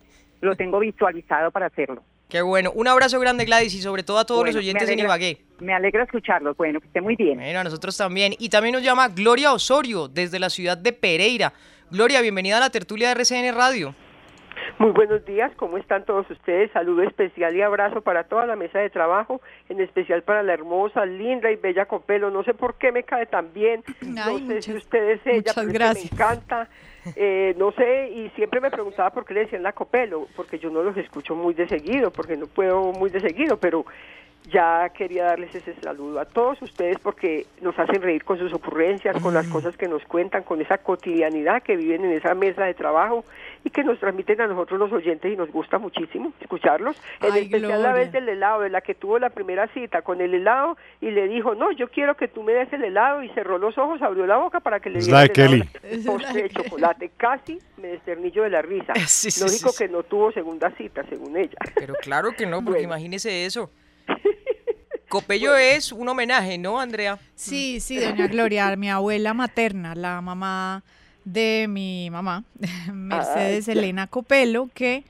[0.43, 2.03] lo tengo visualizado para hacerlo.
[2.29, 2.71] Qué bueno.
[2.73, 5.05] Un abrazo grande, Gladys, y sobre todo a todos Bueno, los me oyentes en alegra-
[5.05, 5.37] Ibagué.
[5.59, 6.53] Me alegra escucharlo.
[6.55, 7.37] Bueno, que esté muy bien.
[7.37, 8.33] Bueno, a nosotros también.
[8.39, 11.53] Y también nos llama Gloria Osorio, desde la ciudad de Pereira.
[11.91, 13.93] Gloria, bienvenida a la tertulia de RCN Radio.
[14.79, 16.71] Muy buenos días, ¿cómo están todos ustedes?
[16.71, 19.39] Saludo especial y abrazo para toda la mesa de trabajo,
[19.69, 22.31] en especial para la hermosa, linda y bella Copelo.
[22.31, 25.51] No sé por qué me cae tan bien, no Ay, sé muchas- si ustedes ella,
[25.53, 26.11] pero es que gracias.
[26.11, 26.69] me encanta.
[27.15, 30.69] Eh, no sé, y siempre me preguntaba por qué le decían la Copelo, porque yo
[30.69, 33.85] no los escucho muy de seguido, porque no puedo muy de seguido, pero
[34.51, 39.21] ya quería darles ese saludo a todos ustedes porque nos hacen reír con sus ocurrencias,
[39.21, 42.73] con las cosas que nos cuentan, con esa cotidianidad que viven en esa mesa de
[42.73, 43.23] trabajo
[43.63, 47.01] y que nos transmiten a nosotros los oyentes y nos gusta muchísimo escucharlos.
[47.21, 47.93] En Ay, especial la Gloria.
[47.93, 51.27] vez del helado, de la que tuvo la primera cita con el helado y le
[51.29, 54.25] dijo, no, yo quiero que tú me des el helado y cerró los ojos, abrió
[54.27, 56.05] la boca para que le diera la el de helado, Kelly.
[56.05, 57.11] postre de chocolate.
[57.15, 58.93] Casi me desternillo de la risa.
[59.07, 59.83] Sí, sí, Lógico sí, sí.
[59.85, 61.57] que no tuvo segunda cita, según ella.
[61.75, 62.93] Pero claro que no, porque Bueno.
[62.95, 63.69] imagínese eso.
[65.13, 67.19] Copello es un homenaje, ¿no, Andrea?
[67.35, 70.81] Sí, sí, doña Gloria, mi abuela materna, la mamá
[71.23, 72.43] de mi mamá,
[72.91, 73.67] Mercedes.
[73.67, 75.03] Elena Copelo, que,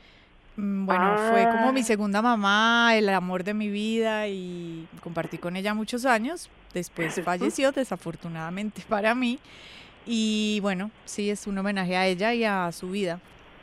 [0.58, 1.84] mm, bueno, fue como mi Ah.
[1.86, 6.50] segunda mamá, el amor de mi vida y compartí con ella muchos años.
[6.74, 9.40] Después falleció, desafortunadamente para mí.
[10.06, 13.22] Y bueno, sí, es un homenaje a ella y a su vida.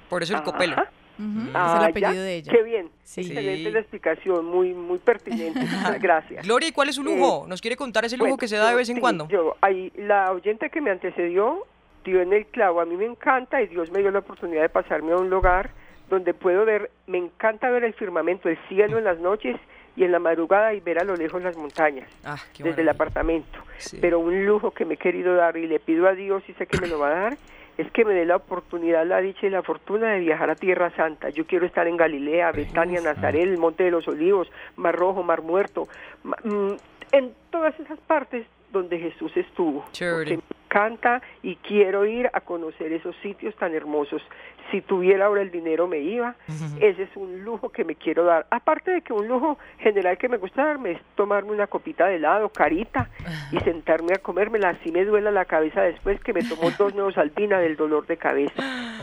[0.09, 0.82] Por eso el Copelo.
[1.20, 1.86] Es Ah, el ya.
[2.08, 2.52] apellido de ella.
[2.52, 2.88] Qué bien.
[3.04, 3.20] Sí.
[3.22, 5.60] Excelente la explicación, muy muy pertinente.
[5.60, 6.44] Muchas gracias.
[6.46, 7.44] Gloria, ¿y cuál es su lujo?
[7.48, 9.28] ¿Nos quiere contar ese lujo Bueno, que se da de vez en sí, cuando?
[9.28, 11.66] Yo, ahí, la oyente que me antecedió
[12.04, 12.80] dio en el clavo.
[12.80, 15.70] A mí me encanta y Dios me dio la oportunidad de pasarme a un lugar
[16.08, 19.56] donde puedo ver, me encanta ver el firmamento, el cielo en las noches
[19.96, 22.88] y en la madrugada y ver a lo lejos las montañas Ah, qué desde el
[22.88, 23.58] apartamento.
[23.78, 23.98] Sí.
[24.00, 26.66] Pero un lujo que me he querido dar y le pido a Dios y sé
[26.66, 27.36] que me lo va a dar
[27.78, 30.90] es que me dé la oportunidad, la dicha y la fortuna de viajar a Tierra
[30.96, 31.30] Santa.
[31.30, 35.42] Yo quiero estar en Galilea, Betania, Nazaret, el Monte de los Olivos, Mar Rojo, Mar
[35.42, 35.88] Muerto,
[36.24, 36.72] mm,
[37.12, 39.84] en todas esas partes donde Jesús estuvo.
[39.84, 44.22] Porque me encanta y quiero ir a conocer esos sitios tan hermosos.
[44.70, 46.36] Si tuviera ahora el dinero me iba.
[46.80, 48.46] Ese es un lujo que me quiero dar.
[48.50, 52.16] Aparte de que un lujo general que me gusta darme es tomarme una copita de
[52.16, 53.10] helado, carita,
[53.50, 54.70] y sentarme a comérmela.
[54.70, 58.16] Así me duela la cabeza después que me tomó dos nuevos alpina del dolor de
[58.16, 58.54] cabeza.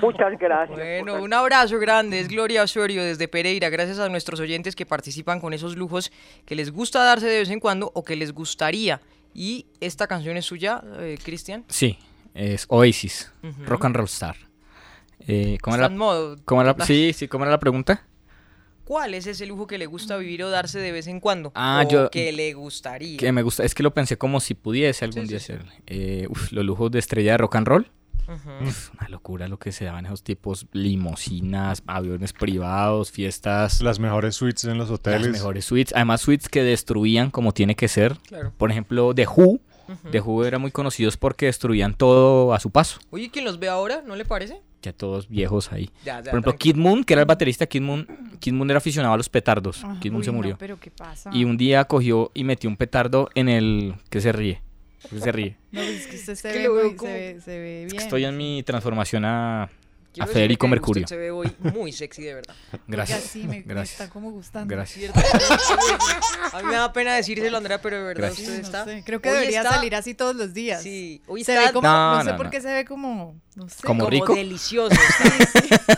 [0.01, 0.77] Muchas gracias.
[0.77, 2.21] Bueno, un abrazo grande.
[2.21, 3.69] Es Gloria Osorio desde Pereira.
[3.69, 6.13] Gracias a nuestros oyentes que participan con esos lujos
[6.45, 9.01] que les gusta darse de vez en cuando o que les gustaría.
[9.39, 11.63] Y esta canción es suya, eh, Cristian.
[11.69, 11.99] Sí,
[12.33, 13.65] es Oasis, Ujú.
[13.65, 14.35] Rock and Roll Star.
[15.27, 16.87] Eh, ¿cómo, era, en modo cómo era la- total.
[16.87, 18.03] sí, sí, ¿cómo era la pregunta?
[18.83, 21.51] ¿Cuál es ese lujo que le gusta vivir o darse de vez en cuando?
[21.53, 23.17] Ah, o yo- que le gustaría.
[23.17, 25.53] Que me gusta, es que lo pensé como si pudiese algún Sí, día sí, sí.
[25.53, 25.65] hacer.
[25.85, 27.91] Eh, uf, los lujos de estrella de rock and roll.
[28.29, 33.81] Uf, una locura lo que se daban esos tipos, limosinas, aviones privados, fiestas.
[33.81, 35.21] Las mejores suites en los hoteles.
[35.21, 35.93] Las mejores suites.
[35.95, 38.17] Además, suites que destruían como tiene que ser.
[38.27, 38.53] Claro.
[38.57, 39.59] Por ejemplo, The Who.
[40.11, 42.99] The Who eran muy conocidos porque destruían todo a su paso.
[43.09, 44.03] Oye, ¿quién los ve ahora?
[44.05, 44.61] ¿No le parece?
[44.81, 45.89] Ya todos viejos ahí.
[46.05, 46.75] Ya, ya, Por ejemplo, tranquilo.
[46.75, 48.05] Kid Moon, que era el baterista, Kid Moon,
[48.39, 49.81] Kid Moon era aficionado a los petardos.
[49.83, 50.55] Ah, Kid Moon uy, se no, murió.
[50.59, 51.29] pero ¿qué pasa?
[51.33, 53.95] Y un día cogió y metió un petardo en el...
[54.09, 54.61] que se ríe?
[55.09, 55.55] ¿Por qué se ríe?
[55.71, 57.59] No, pues es que usted se, que ve, lo veo muy- como- se, ve, se
[57.59, 58.01] ve bien.
[58.01, 59.69] Estoy en mi transformación a,
[60.21, 61.03] a Federico Mercurio.
[61.03, 62.55] Usted se ve hoy muy sexy, de verdad.
[62.87, 63.19] Gracias.
[63.19, 63.99] Oiga, sí, me, me Gracias.
[64.01, 64.73] está como gustando.
[64.75, 65.11] Gracias.
[66.53, 68.47] A mí me da pena decírselo, Andrea, pero de verdad Gracias.
[68.47, 68.85] usted No está.
[68.85, 70.81] sé, creo que hoy debería está- salir así todos los días.
[70.81, 73.35] Sí, hoy se está ve como, No, no, sé no, por qué se ve como,
[73.55, 73.85] no sé.
[73.85, 74.33] ¿Como rico?
[74.35, 74.95] delicioso.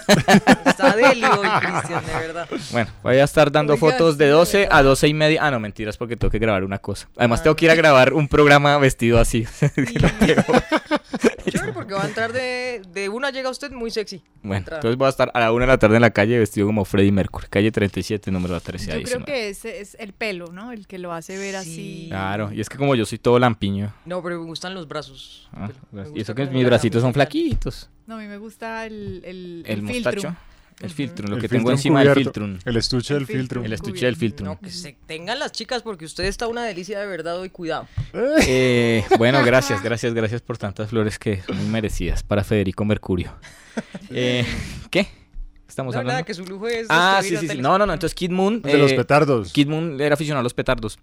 [0.10, 2.50] Está, está deli hoy, Cristian, de verdad.
[2.72, 4.84] Bueno, voy a estar dando Oiga, fotos de sí, 12 de a verdad.
[4.86, 5.46] 12 y media.
[5.46, 7.08] Ah, no, mentiras, porque tengo que grabar una cosa.
[7.18, 9.46] Además, tengo que ir a grabar un programa vestido así.
[11.52, 14.22] Chévere, porque va a entrar de, de una, llega usted muy sexy.
[14.44, 16.68] bueno, entonces voy a estar a la una de la tarde en la calle vestido
[16.68, 17.48] como Freddie Mercury.
[17.50, 19.26] Calle 37, número 13 a Yo creo 19.
[19.26, 20.72] que ese es el pelo, ¿no?
[20.72, 22.06] El que lo hace ver así.
[22.10, 23.94] Claro, y es que como yo soy todo lampiño.
[24.06, 25.50] No, pero me gustan los brazos.
[25.54, 25.70] ah,
[26.16, 27.90] y eso que mis bracitos son flaquitos.
[28.08, 30.14] No, a mí me gusta el, el, El filtro.
[30.14, 30.36] mostacho.
[30.82, 32.58] El filtro, lo El que tengo encima del filtrum.
[32.64, 33.66] El estuche del filtrum.
[33.66, 34.48] El estuche del filtrum.
[34.48, 37.88] No, que se tengan las chicas porque usted está una delicia de verdad hoy, cuidado.
[38.48, 43.32] Eh, bueno, gracias, gracias, gracias por tantas flores que son muy merecidas para Federico Mercurio.
[44.10, 44.46] Eh,
[44.90, 45.08] ¿Qué?
[45.68, 46.14] Estamos No, hablando.
[46.16, 47.58] nada, que su lujo es Ah, sí, sí, sí.
[47.60, 47.94] No, no, no.
[47.94, 48.62] Entonces Kid Moon.
[48.62, 49.54] De los petardos.
[49.54, 50.98] Kid Moon era aficionado a los petardos.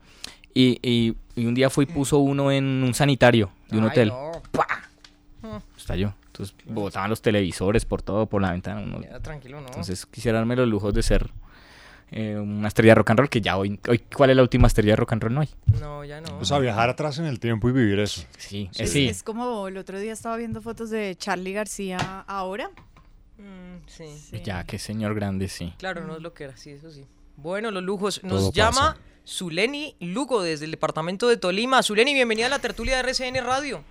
[0.52, 3.90] Y, y, y un día fue y puso uno en un sanitario de un Ay,
[3.90, 4.08] hotel.
[4.08, 4.32] no.
[5.42, 5.56] Mm.
[5.78, 6.14] Estalló.
[6.38, 8.80] Entonces botaban los televisores por todo, por la ventana.
[8.82, 9.66] uno- Ya, tranquilo, no.
[9.68, 11.30] Entonces quisiera darme los lujos de ser
[12.10, 13.28] eh, una estrella de rock and roll.
[13.30, 13.98] Que ya hoy, hoy.
[13.98, 15.34] ¿Cuál es la última estrella de rock and roll?
[15.34, 15.48] No hay.
[15.80, 16.38] No, ya no.
[16.38, 18.22] O sea, viajar atrás en el tiempo y vivir eso.
[18.38, 19.08] Sí, eh, Es, sí.
[19.08, 22.68] es como el otro día estaba viendo fotos de Charlie García ahora.
[23.38, 24.40] Mm, sí.
[24.44, 25.72] Ya, qué señor grande, sí.
[25.78, 27.04] Claro, no es lo que era, sí, eso sí.
[27.36, 28.22] Bueno, los lujos.
[28.22, 28.96] Nos Todo llama pasa.
[29.26, 31.82] Zuleni Lugo desde el departamento de Tolima.
[31.82, 33.82] Zuleni, bienvenida a la tertulia de RCN Radio.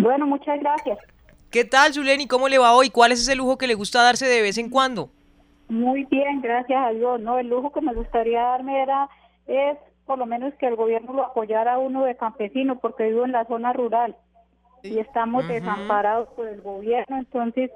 [0.00, 0.98] Bueno, muchas gracias.
[1.50, 2.26] ¿Qué tal, Zuleni?
[2.26, 2.90] ¿Cómo le va hoy?
[2.90, 5.10] ¿Cuál es ese lujo que le gusta darse de vez en cuando?
[5.68, 7.20] Muy bien, gracias a Dios.
[7.20, 9.08] No, el lujo que me gustaría darme era
[9.46, 9.76] es
[10.06, 13.32] por lo menos que el gobierno lo apoyara a uno de campesino porque vivo en
[13.32, 14.16] la zona rural
[14.82, 17.70] y estamos desamparados por el gobierno, entonces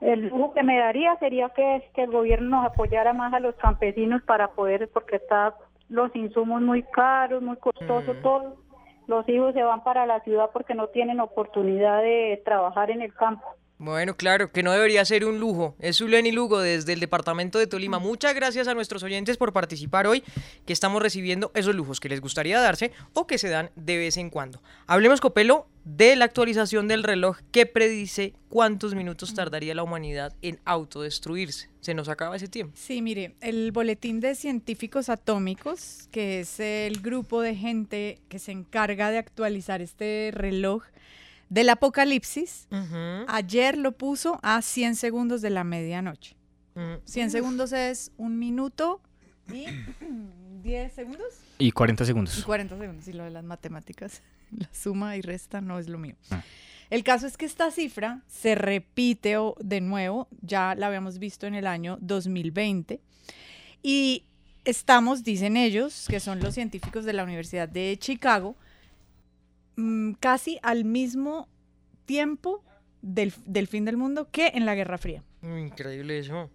[0.00, 3.54] el lujo que me daría sería que, que el gobierno nos apoyara más a los
[3.54, 5.54] campesinos para poder porque está
[5.88, 8.54] los insumos muy caros, muy costosos todos.
[9.06, 13.14] Los hijos se van para la ciudad porque no tienen oportunidad de trabajar en el
[13.14, 13.46] campo.
[13.78, 15.76] Bueno, claro, que no debería ser un lujo.
[15.80, 17.98] Es Zuleni Lugo desde el departamento de Tolima.
[17.98, 20.22] Muchas gracias a nuestros oyentes por participar hoy,
[20.64, 24.16] que estamos recibiendo esos lujos que les gustaría darse o que se dan de vez
[24.16, 24.62] en cuando.
[24.86, 30.58] Hablemos, Copelo, de la actualización del reloj que predice cuántos minutos tardaría la humanidad en
[30.64, 31.68] autodestruirse.
[31.80, 32.72] Se nos acaba ese tiempo.
[32.76, 38.52] Sí, mire, el Boletín de Científicos Atómicos, que es el grupo de gente que se
[38.52, 40.82] encarga de actualizar este reloj
[41.48, 42.68] del apocalipsis,
[43.28, 46.36] ayer lo puso a 100 segundos de la medianoche.
[47.04, 49.00] 100 segundos es un minuto
[49.52, 49.64] y
[50.62, 51.24] 10 segundos
[51.58, 52.44] Y 40 y segundos.
[52.44, 53.08] 40 segundos.
[53.08, 54.22] Y lo de las matemáticas,
[54.56, 56.16] la suma y resta no es lo mío.
[56.30, 56.42] Ah.
[56.90, 61.46] El caso es que esta cifra se repite o- de nuevo, ya la habíamos visto
[61.46, 63.00] en el año 2020,
[63.82, 64.24] y
[64.64, 68.56] estamos, dicen ellos, que son los científicos de la Universidad de Chicago,
[69.76, 71.48] mm, casi al mismo
[72.04, 72.64] tiempo
[73.02, 75.22] del, del fin del mundo que en la Guerra Fría.
[75.42, 76.50] Increíble eso.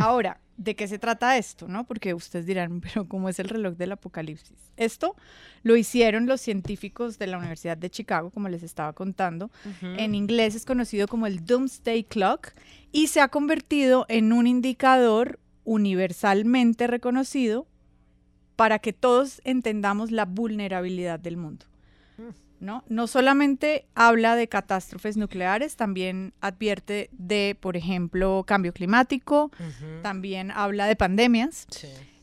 [0.00, 1.68] Ahora, ¿de qué se trata esto?
[1.68, 1.84] ¿no?
[1.84, 4.72] Porque ustedes dirán, pero ¿cómo es el reloj del apocalipsis?
[4.76, 5.16] Esto
[5.62, 9.50] lo hicieron los científicos de la Universidad de Chicago, como les estaba contando.
[9.82, 12.52] En inglés es conocido como el Doomsday Clock
[12.90, 17.66] y se ha convertido en un indicador universalmente reconocido
[18.56, 21.66] para que todos entendamos la vulnerabilidad del mundo.
[22.62, 22.84] ¿No?
[22.88, 29.50] No solamente habla de catástrofes nucleares, también advierte de, por ejemplo, cambio climático,
[30.02, 31.66] también habla de pandemias,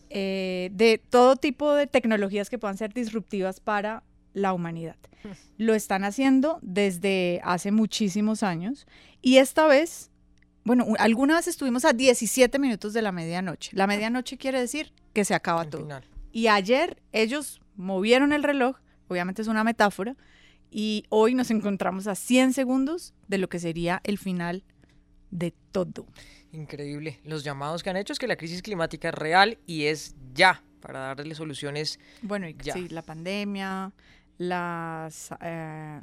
[0.10, 4.96] eh, de todo tipo de tecnologías que puedan ser disruptivas para la humanidad.
[5.58, 8.88] Lo están haciendo desde hace muchísimos años
[9.22, 10.10] y esta vez,
[10.64, 13.72] bueno, alguna vez estuvimos a 17 minutos de la medianoche.
[13.74, 15.88] La medianoche quiere decir que se acaba todo.
[16.32, 18.78] Y ayer ellos movieron el reloj,
[19.10, 20.16] obviamente es una metáfora,
[20.72, 24.64] y hoy nos encontramos a 100 segundos de lo que sería el final
[25.32, 26.06] de todo.
[26.52, 27.20] Increíble.
[27.24, 30.64] Los llamados que han hecho es que la crisis climática es real y es ya
[30.80, 32.00] para darle soluciones.
[32.22, 32.74] Bueno, y ya.
[32.74, 33.92] sí, la pandemia,
[34.38, 36.02] las, eh,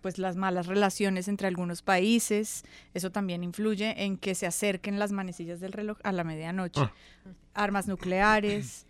[0.00, 5.12] pues las malas relaciones entre algunos países, eso también influye en que se acerquen las
[5.12, 6.92] manecillas del reloj a la medianoche, Ah.
[7.54, 8.86] armas nucleares,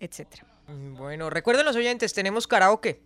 [0.00, 0.46] etcétera.
[0.68, 3.00] Bueno, recuerden los oyentes, tenemos karaoke.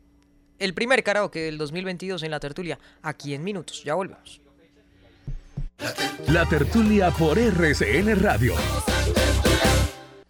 [0.58, 3.84] El primer karaoke del 2022 en la tertulia, aquí en minutos.
[3.84, 4.40] Ya volvemos.
[6.28, 8.54] La tertulia por RCN Radio.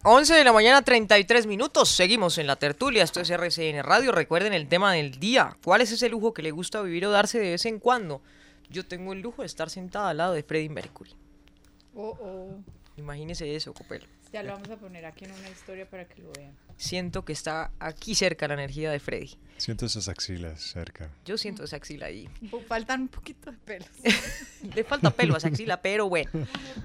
[0.03, 1.89] 11 de la mañana, 33 minutos.
[1.89, 3.03] Seguimos en la tertulia.
[3.03, 4.11] Esto es RCN Radio.
[4.11, 5.55] Recuerden el tema del día.
[5.63, 8.21] ¿Cuál es ese lujo que le gusta vivir o darse de vez en cuando?
[8.69, 11.11] Yo tengo el lujo de estar sentada al lado de Freddie Mercury.
[11.95, 12.59] Oh, oh.
[12.97, 14.05] Imagínese eso, Copelo.
[14.31, 16.53] Ya lo vamos a poner aquí en una historia para que lo vean.
[16.77, 19.37] Siento que está aquí cerca la energía de Freddy.
[19.57, 21.09] Siento esas axilas cerca.
[21.25, 22.27] Yo siento esa axila ahí.
[22.67, 23.89] Faltan un poquito de pelos.
[24.75, 26.29] Le falta pelo a esa axila, pero bueno.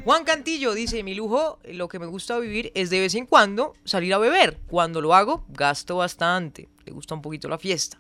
[0.04, 3.74] Juan Cantillo dice, mi lujo, lo que me gusta vivir es de vez en cuando
[3.84, 4.58] salir a beber.
[4.68, 6.68] Cuando lo hago, gasto bastante.
[6.84, 7.98] Le gusta un poquito la fiesta.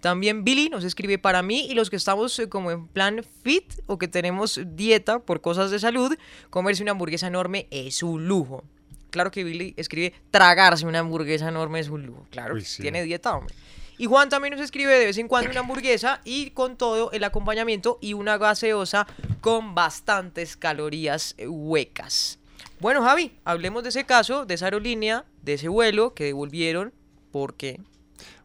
[0.00, 3.74] También Billy nos escribe para mí y los que estamos eh, como en plan fit
[3.86, 6.16] o que tenemos dieta por cosas de salud,
[6.48, 8.64] comerse una hamburguesa enorme es un lujo.
[9.10, 12.26] Claro que Billy escribe tragarse una hamburguesa enorme es un lujo.
[12.30, 12.82] Claro, Uy, sí.
[12.82, 13.54] tiene dieta, hombre.
[13.98, 17.22] Y Juan también nos escribe de vez en cuando una hamburguesa y con todo el
[17.22, 19.06] acompañamiento y una gaseosa
[19.42, 22.38] con bastantes calorías huecas.
[22.78, 26.94] Bueno, Javi, hablemos de ese caso, de esa aerolínea, de ese vuelo que devolvieron
[27.30, 27.78] porque...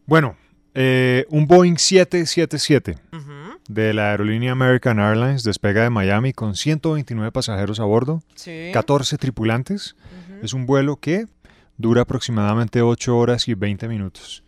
[0.06, 0.36] Bueno,
[0.74, 2.98] eh, un Boeing 777
[3.70, 8.72] de la aerolínea American Airlines despega de Miami con 129 pasajeros a bordo, Sí.
[8.74, 9.96] 14 tripulantes.
[10.46, 11.26] Es un vuelo que
[11.76, 14.44] dura aproximadamente 8 horas y 20 minutos.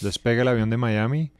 [0.00, 1.30] Despega el avión de Miami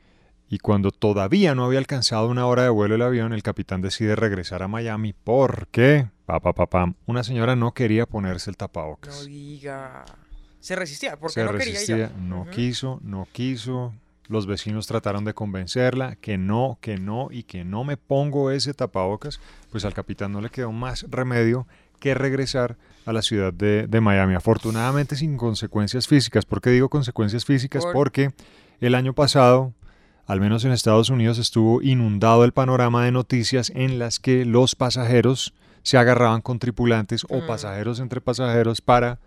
[0.50, 4.14] y cuando todavía no había alcanzado una hora de vuelo el avión, el capitán decide
[4.14, 9.20] regresar a Miami porque, pa, pa, pa, pam, una señora no quería ponerse el tapabocas.
[9.20, 10.04] No diga...
[10.60, 12.12] Se resistía, porque se no quería resistía, ella.
[12.18, 13.94] no quiso, no quiso.
[14.28, 18.74] Los vecinos trataron de convencerla que no, que no y que no me pongo ese
[18.74, 19.40] tapabocas.
[19.70, 21.66] Pues al capitán no le quedó más remedio
[21.98, 22.76] que regresar
[23.06, 24.34] a la ciudad de, de Miami.
[24.34, 26.44] Afortunadamente sin consecuencias físicas.
[26.46, 27.84] ¿Por qué digo consecuencias físicas?
[27.84, 28.30] Por- Porque
[28.80, 29.72] el año pasado,
[30.26, 34.74] al menos en Estados Unidos, estuvo inundado el panorama de noticias en las que los
[34.74, 37.46] pasajeros se agarraban con tripulantes o Mm.
[37.46, 39.18] pasajeros entre pasajeros para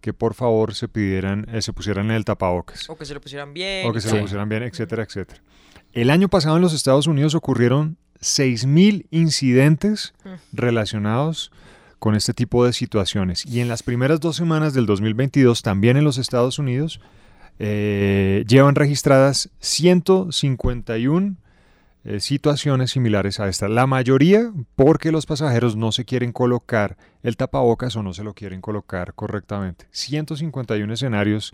[0.00, 3.52] que por favor se pidieran, eh, se pusieran el tapabocas O que se lo pusieran
[3.54, 3.86] bien.
[3.86, 5.40] o que se lo pusieran bien, etcétera, etcétera.
[5.92, 10.28] El año pasado en los Estados Unidos ocurrieron 6.000 incidentes Mm.
[10.52, 11.52] relacionados
[12.00, 13.46] con este tipo de situaciones.
[13.46, 17.00] Y en las primeras dos semanas del 2022, también en los Estados Unidos,
[17.60, 21.36] eh, llevan registradas 151
[22.02, 23.68] eh, situaciones similares a esta.
[23.68, 28.32] La mayoría porque los pasajeros no se quieren colocar el tapabocas o no se lo
[28.32, 29.86] quieren colocar correctamente.
[29.90, 31.52] 151 escenarios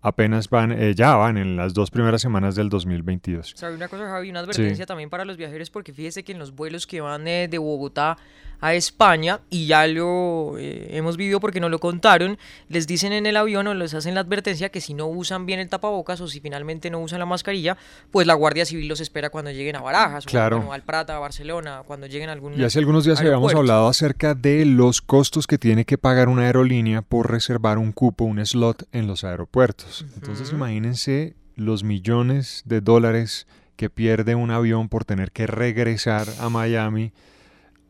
[0.00, 3.54] apenas van, eh, ya van en las dos primeras semanas del 2022.
[3.56, 4.30] ¿Sabe una cosa, Javi?
[4.30, 7.48] Una advertencia también para los viajeros, porque fíjese que en los vuelos que van eh,
[7.48, 8.16] de Bogotá
[8.60, 12.38] a España, y ya lo eh, hemos vivido porque nos lo contaron,
[12.68, 15.60] les dicen en el avión o les hacen la advertencia que si no usan bien
[15.60, 17.76] el tapabocas o si finalmente no usan la mascarilla,
[18.10, 20.64] pues la Guardia Civil los espera cuando lleguen a Barajas, Claro.
[20.66, 23.86] o al Prata, a Barcelona, cuando lleguen a algún Y hace algunos días habíamos hablado
[23.86, 28.44] acerca de los costos que tiene que pagar una aerolínea por reservar un cupo, un
[28.44, 29.97] slot en los aeropuertos.
[30.14, 33.46] Entonces imagínense los millones de dólares
[33.76, 37.12] que pierde un avión por tener que regresar a Miami,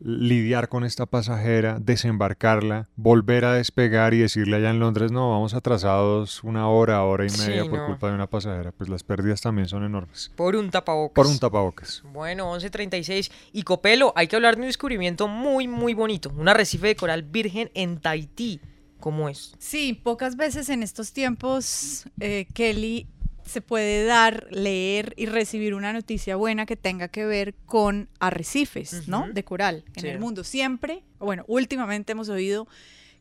[0.01, 5.53] lidiar con esta pasajera, desembarcarla, volver a despegar y decirle allá en Londres, no, vamos
[5.53, 7.85] atrasados una hora, hora y Sí, media por no.
[7.87, 8.71] culpa de una pasajera.
[8.71, 10.31] Pues las pérdidas también son enormes.
[10.35, 11.13] Por un tapabocas.
[11.15, 12.03] Por un tapabocas.
[12.13, 13.31] Bueno, 11.36.
[13.51, 16.31] Y Copelo, hay que hablar de un descubrimiento muy, muy bonito.
[16.37, 18.61] Un arrecife de coral virgen en Tahití.
[18.99, 19.53] ¿Cómo es?
[19.59, 23.07] Sí, pocas veces en estos tiempos, eh, Kelly,
[23.45, 29.07] se puede dar, leer y recibir una noticia buena que tenga que ver con arrecifes,
[29.07, 29.27] ¿no?
[29.31, 30.07] De coral en Sí.
[30.09, 30.43] el mundo.
[30.43, 32.67] Siempre, bueno, últimamente hemos oído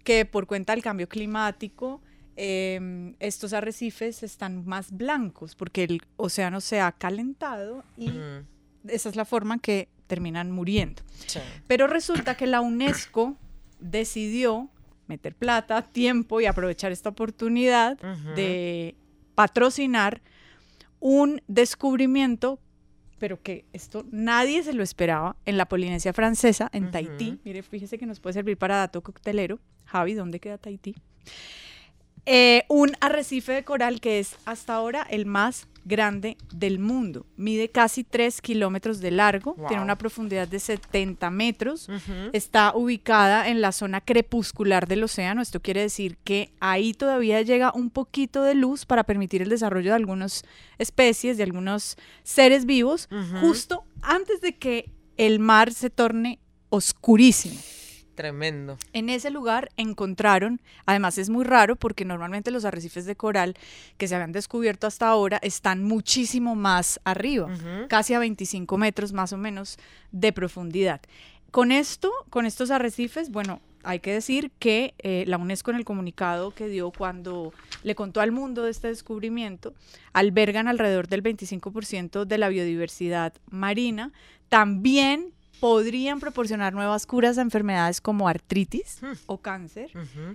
[0.05, 2.03] que por cuenta del cambio climático,
[2.37, 8.11] eh, estos arrecifes están más blancos porque el océano se ha calentado y
[8.87, 11.03] esa es la forma en que terminan muriendo.
[11.27, 11.41] Sí.
[11.67, 13.37] Pero resulta que la UNESCO
[13.81, 14.69] decidió
[15.09, 17.99] meter plata, tiempo y aprovechar esta oportunidad
[18.35, 18.97] de
[19.35, 20.21] patrocinar
[21.01, 22.59] un descubrimiento,
[23.19, 27.39] pero que esto nadie se lo esperaba en la Polinesia francesa, en Tahití.
[27.45, 29.59] Mire, fíjese que nos puede servir para dato coctelero.
[29.85, 30.95] Javi, ¿dónde queda Tahití?
[32.27, 37.27] Eh, un arrecife de coral que es hasta ahora el más grande del mundo.
[37.37, 41.89] Mide casi 3 kilómetros de largo, tiene una profundidad de 70 metros,
[42.33, 45.43] está ubicada en la zona crepuscular del océano.
[45.43, 49.91] Esto quiere decir que ahí todavía llega un poquito de luz para permitir el desarrollo
[49.91, 50.45] de algunas
[50.79, 53.09] especies, de algunos seres vivos,
[53.41, 57.59] justo antes de que el mar se torne oscurísimo.
[58.19, 58.79] Tremendo.
[58.93, 63.55] En ese lugar encontraron, además es muy raro porque normalmente los arrecifes de coral
[63.97, 67.49] que se habían descubierto hasta ahora están muchísimo más arriba,
[67.89, 69.79] casi a 25 metros más o menos
[70.11, 71.01] de profundidad.
[71.53, 75.85] Con esto, con estos arrecifes, bueno, hay que decir que eh, la UNESCO en el
[75.85, 77.53] comunicado que dio cuando
[77.85, 79.75] le contó al mundo de este descubrimiento,
[80.13, 84.11] albergan alrededor del 25% de la biodiversidad marina.
[84.49, 89.91] También podrían proporcionar nuevas curas a enfermedades como artritis o cáncer,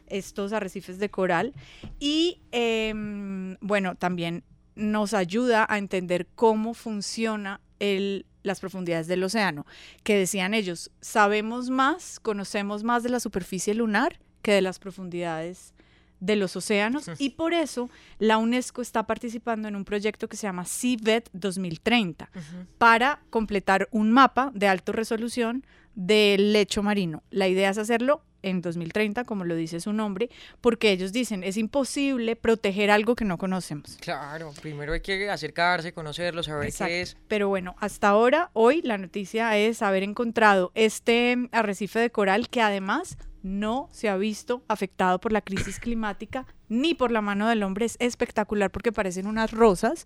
[0.08, 1.54] estos arrecifes de coral.
[2.00, 4.44] Y em, bueno, también
[4.76, 9.66] nos ayuda a entender cómo funciona el, las profundidades del océano,
[10.04, 15.74] que decían ellos, sabemos más, conocemos más de la superficie lunar que de las profundidades
[16.20, 17.90] de los océanos y por eso
[18.20, 22.30] la UNESCO está participando en un proyecto que se llama Seabed 2030
[22.78, 27.24] para completar un mapa de alta resolución del lecho marino.
[27.30, 30.30] La idea es hacerlo en 2030, como lo dice su nombre,
[30.62, 33.98] porque ellos dicen, es imposible proteger algo que no conocemos.
[34.02, 36.90] Claro, primero hay que acercarse, conocerlo, saber Exacto.
[36.90, 37.18] qué es.
[37.28, 42.62] Pero bueno, hasta ahora, hoy la noticia es haber encontrado este arrecife de coral que
[42.62, 47.62] además no se ha visto afectado por la crisis climática ni por la mano del
[47.62, 47.86] hombre.
[47.86, 50.06] Es espectacular porque parecen unas rosas.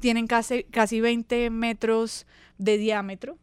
[0.00, 2.26] Tienen casi, casi 20 metros
[2.58, 3.36] de diámetro,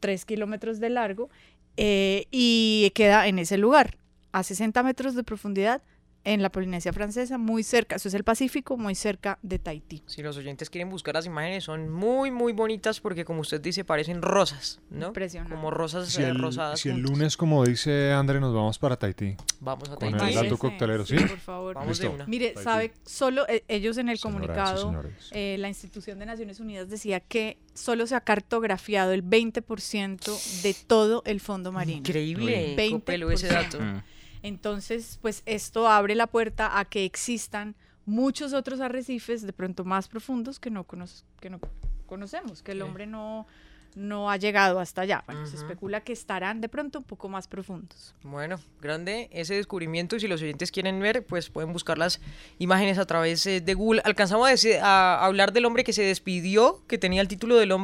[0.00, 1.28] 3 kilómetros de largo
[1.76, 3.98] eh, y queda en ese lugar,
[4.32, 5.82] a 60 metros de profundidad
[6.24, 10.02] en la Polinesia Francesa, muy cerca, eso es el Pacífico, muy cerca de Tahití.
[10.06, 13.84] Si los oyentes quieren buscar las imágenes, son muy, muy bonitas porque, como usted dice,
[13.84, 15.08] parecen rosas, ¿no?
[15.08, 15.54] Impresionante.
[15.54, 16.80] Como rosas Si el, rosadas.
[16.80, 19.36] si el lunes, como dice André, nos vamos para Tahití.
[19.60, 20.32] Vamos a Con Tahití.
[20.32, 21.16] el alto coctelero, ¿sí?
[21.16, 21.74] por favor.
[21.74, 22.14] Vamos de Listo.
[22.16, 22.26] una.
[22.26, 22.64] Mire, Tahití.
[22.64, 27.20] sabe, solo eh, ellos en el Señoras comunicado, eh, la institución de Naciones Unidas decía
[27.20, 31.98] que solo se ha cartografiado el 20% de todo el fondo marino.
[31.98, 32.90] Increíble, 20%.
[32.92, 33.80] Copelo, ese dato.
[33.80, 34.02] Mm.
[34.44, 37.74] Entonces, pues esto abre la puerta a que existan
[38.04, 41.06] muchos otros arrecifes, de pronto más profundos, que no, cono-
[41.40, 41.58] que no
[42.06, 43.46] conocemos, que el hombre no,
[43.94, 45.24] no ha llegado hasta allá.
[45.26, 48.14] Bueno, se especula que estarán de pronto un poco más profundos.
[48.22, 52.20] Bueno, grande ese descubrimiento y si los oyentes quieren ver, pues pueden buscar las
[52.58, 54.02] imágenes a través eh, de Google.
[54.04, 54.46] Alcanzamos
[54.82, 54.84] a,
[55.14, 57.82] a hablar del hombre que se despidió, que tenía el título del hombre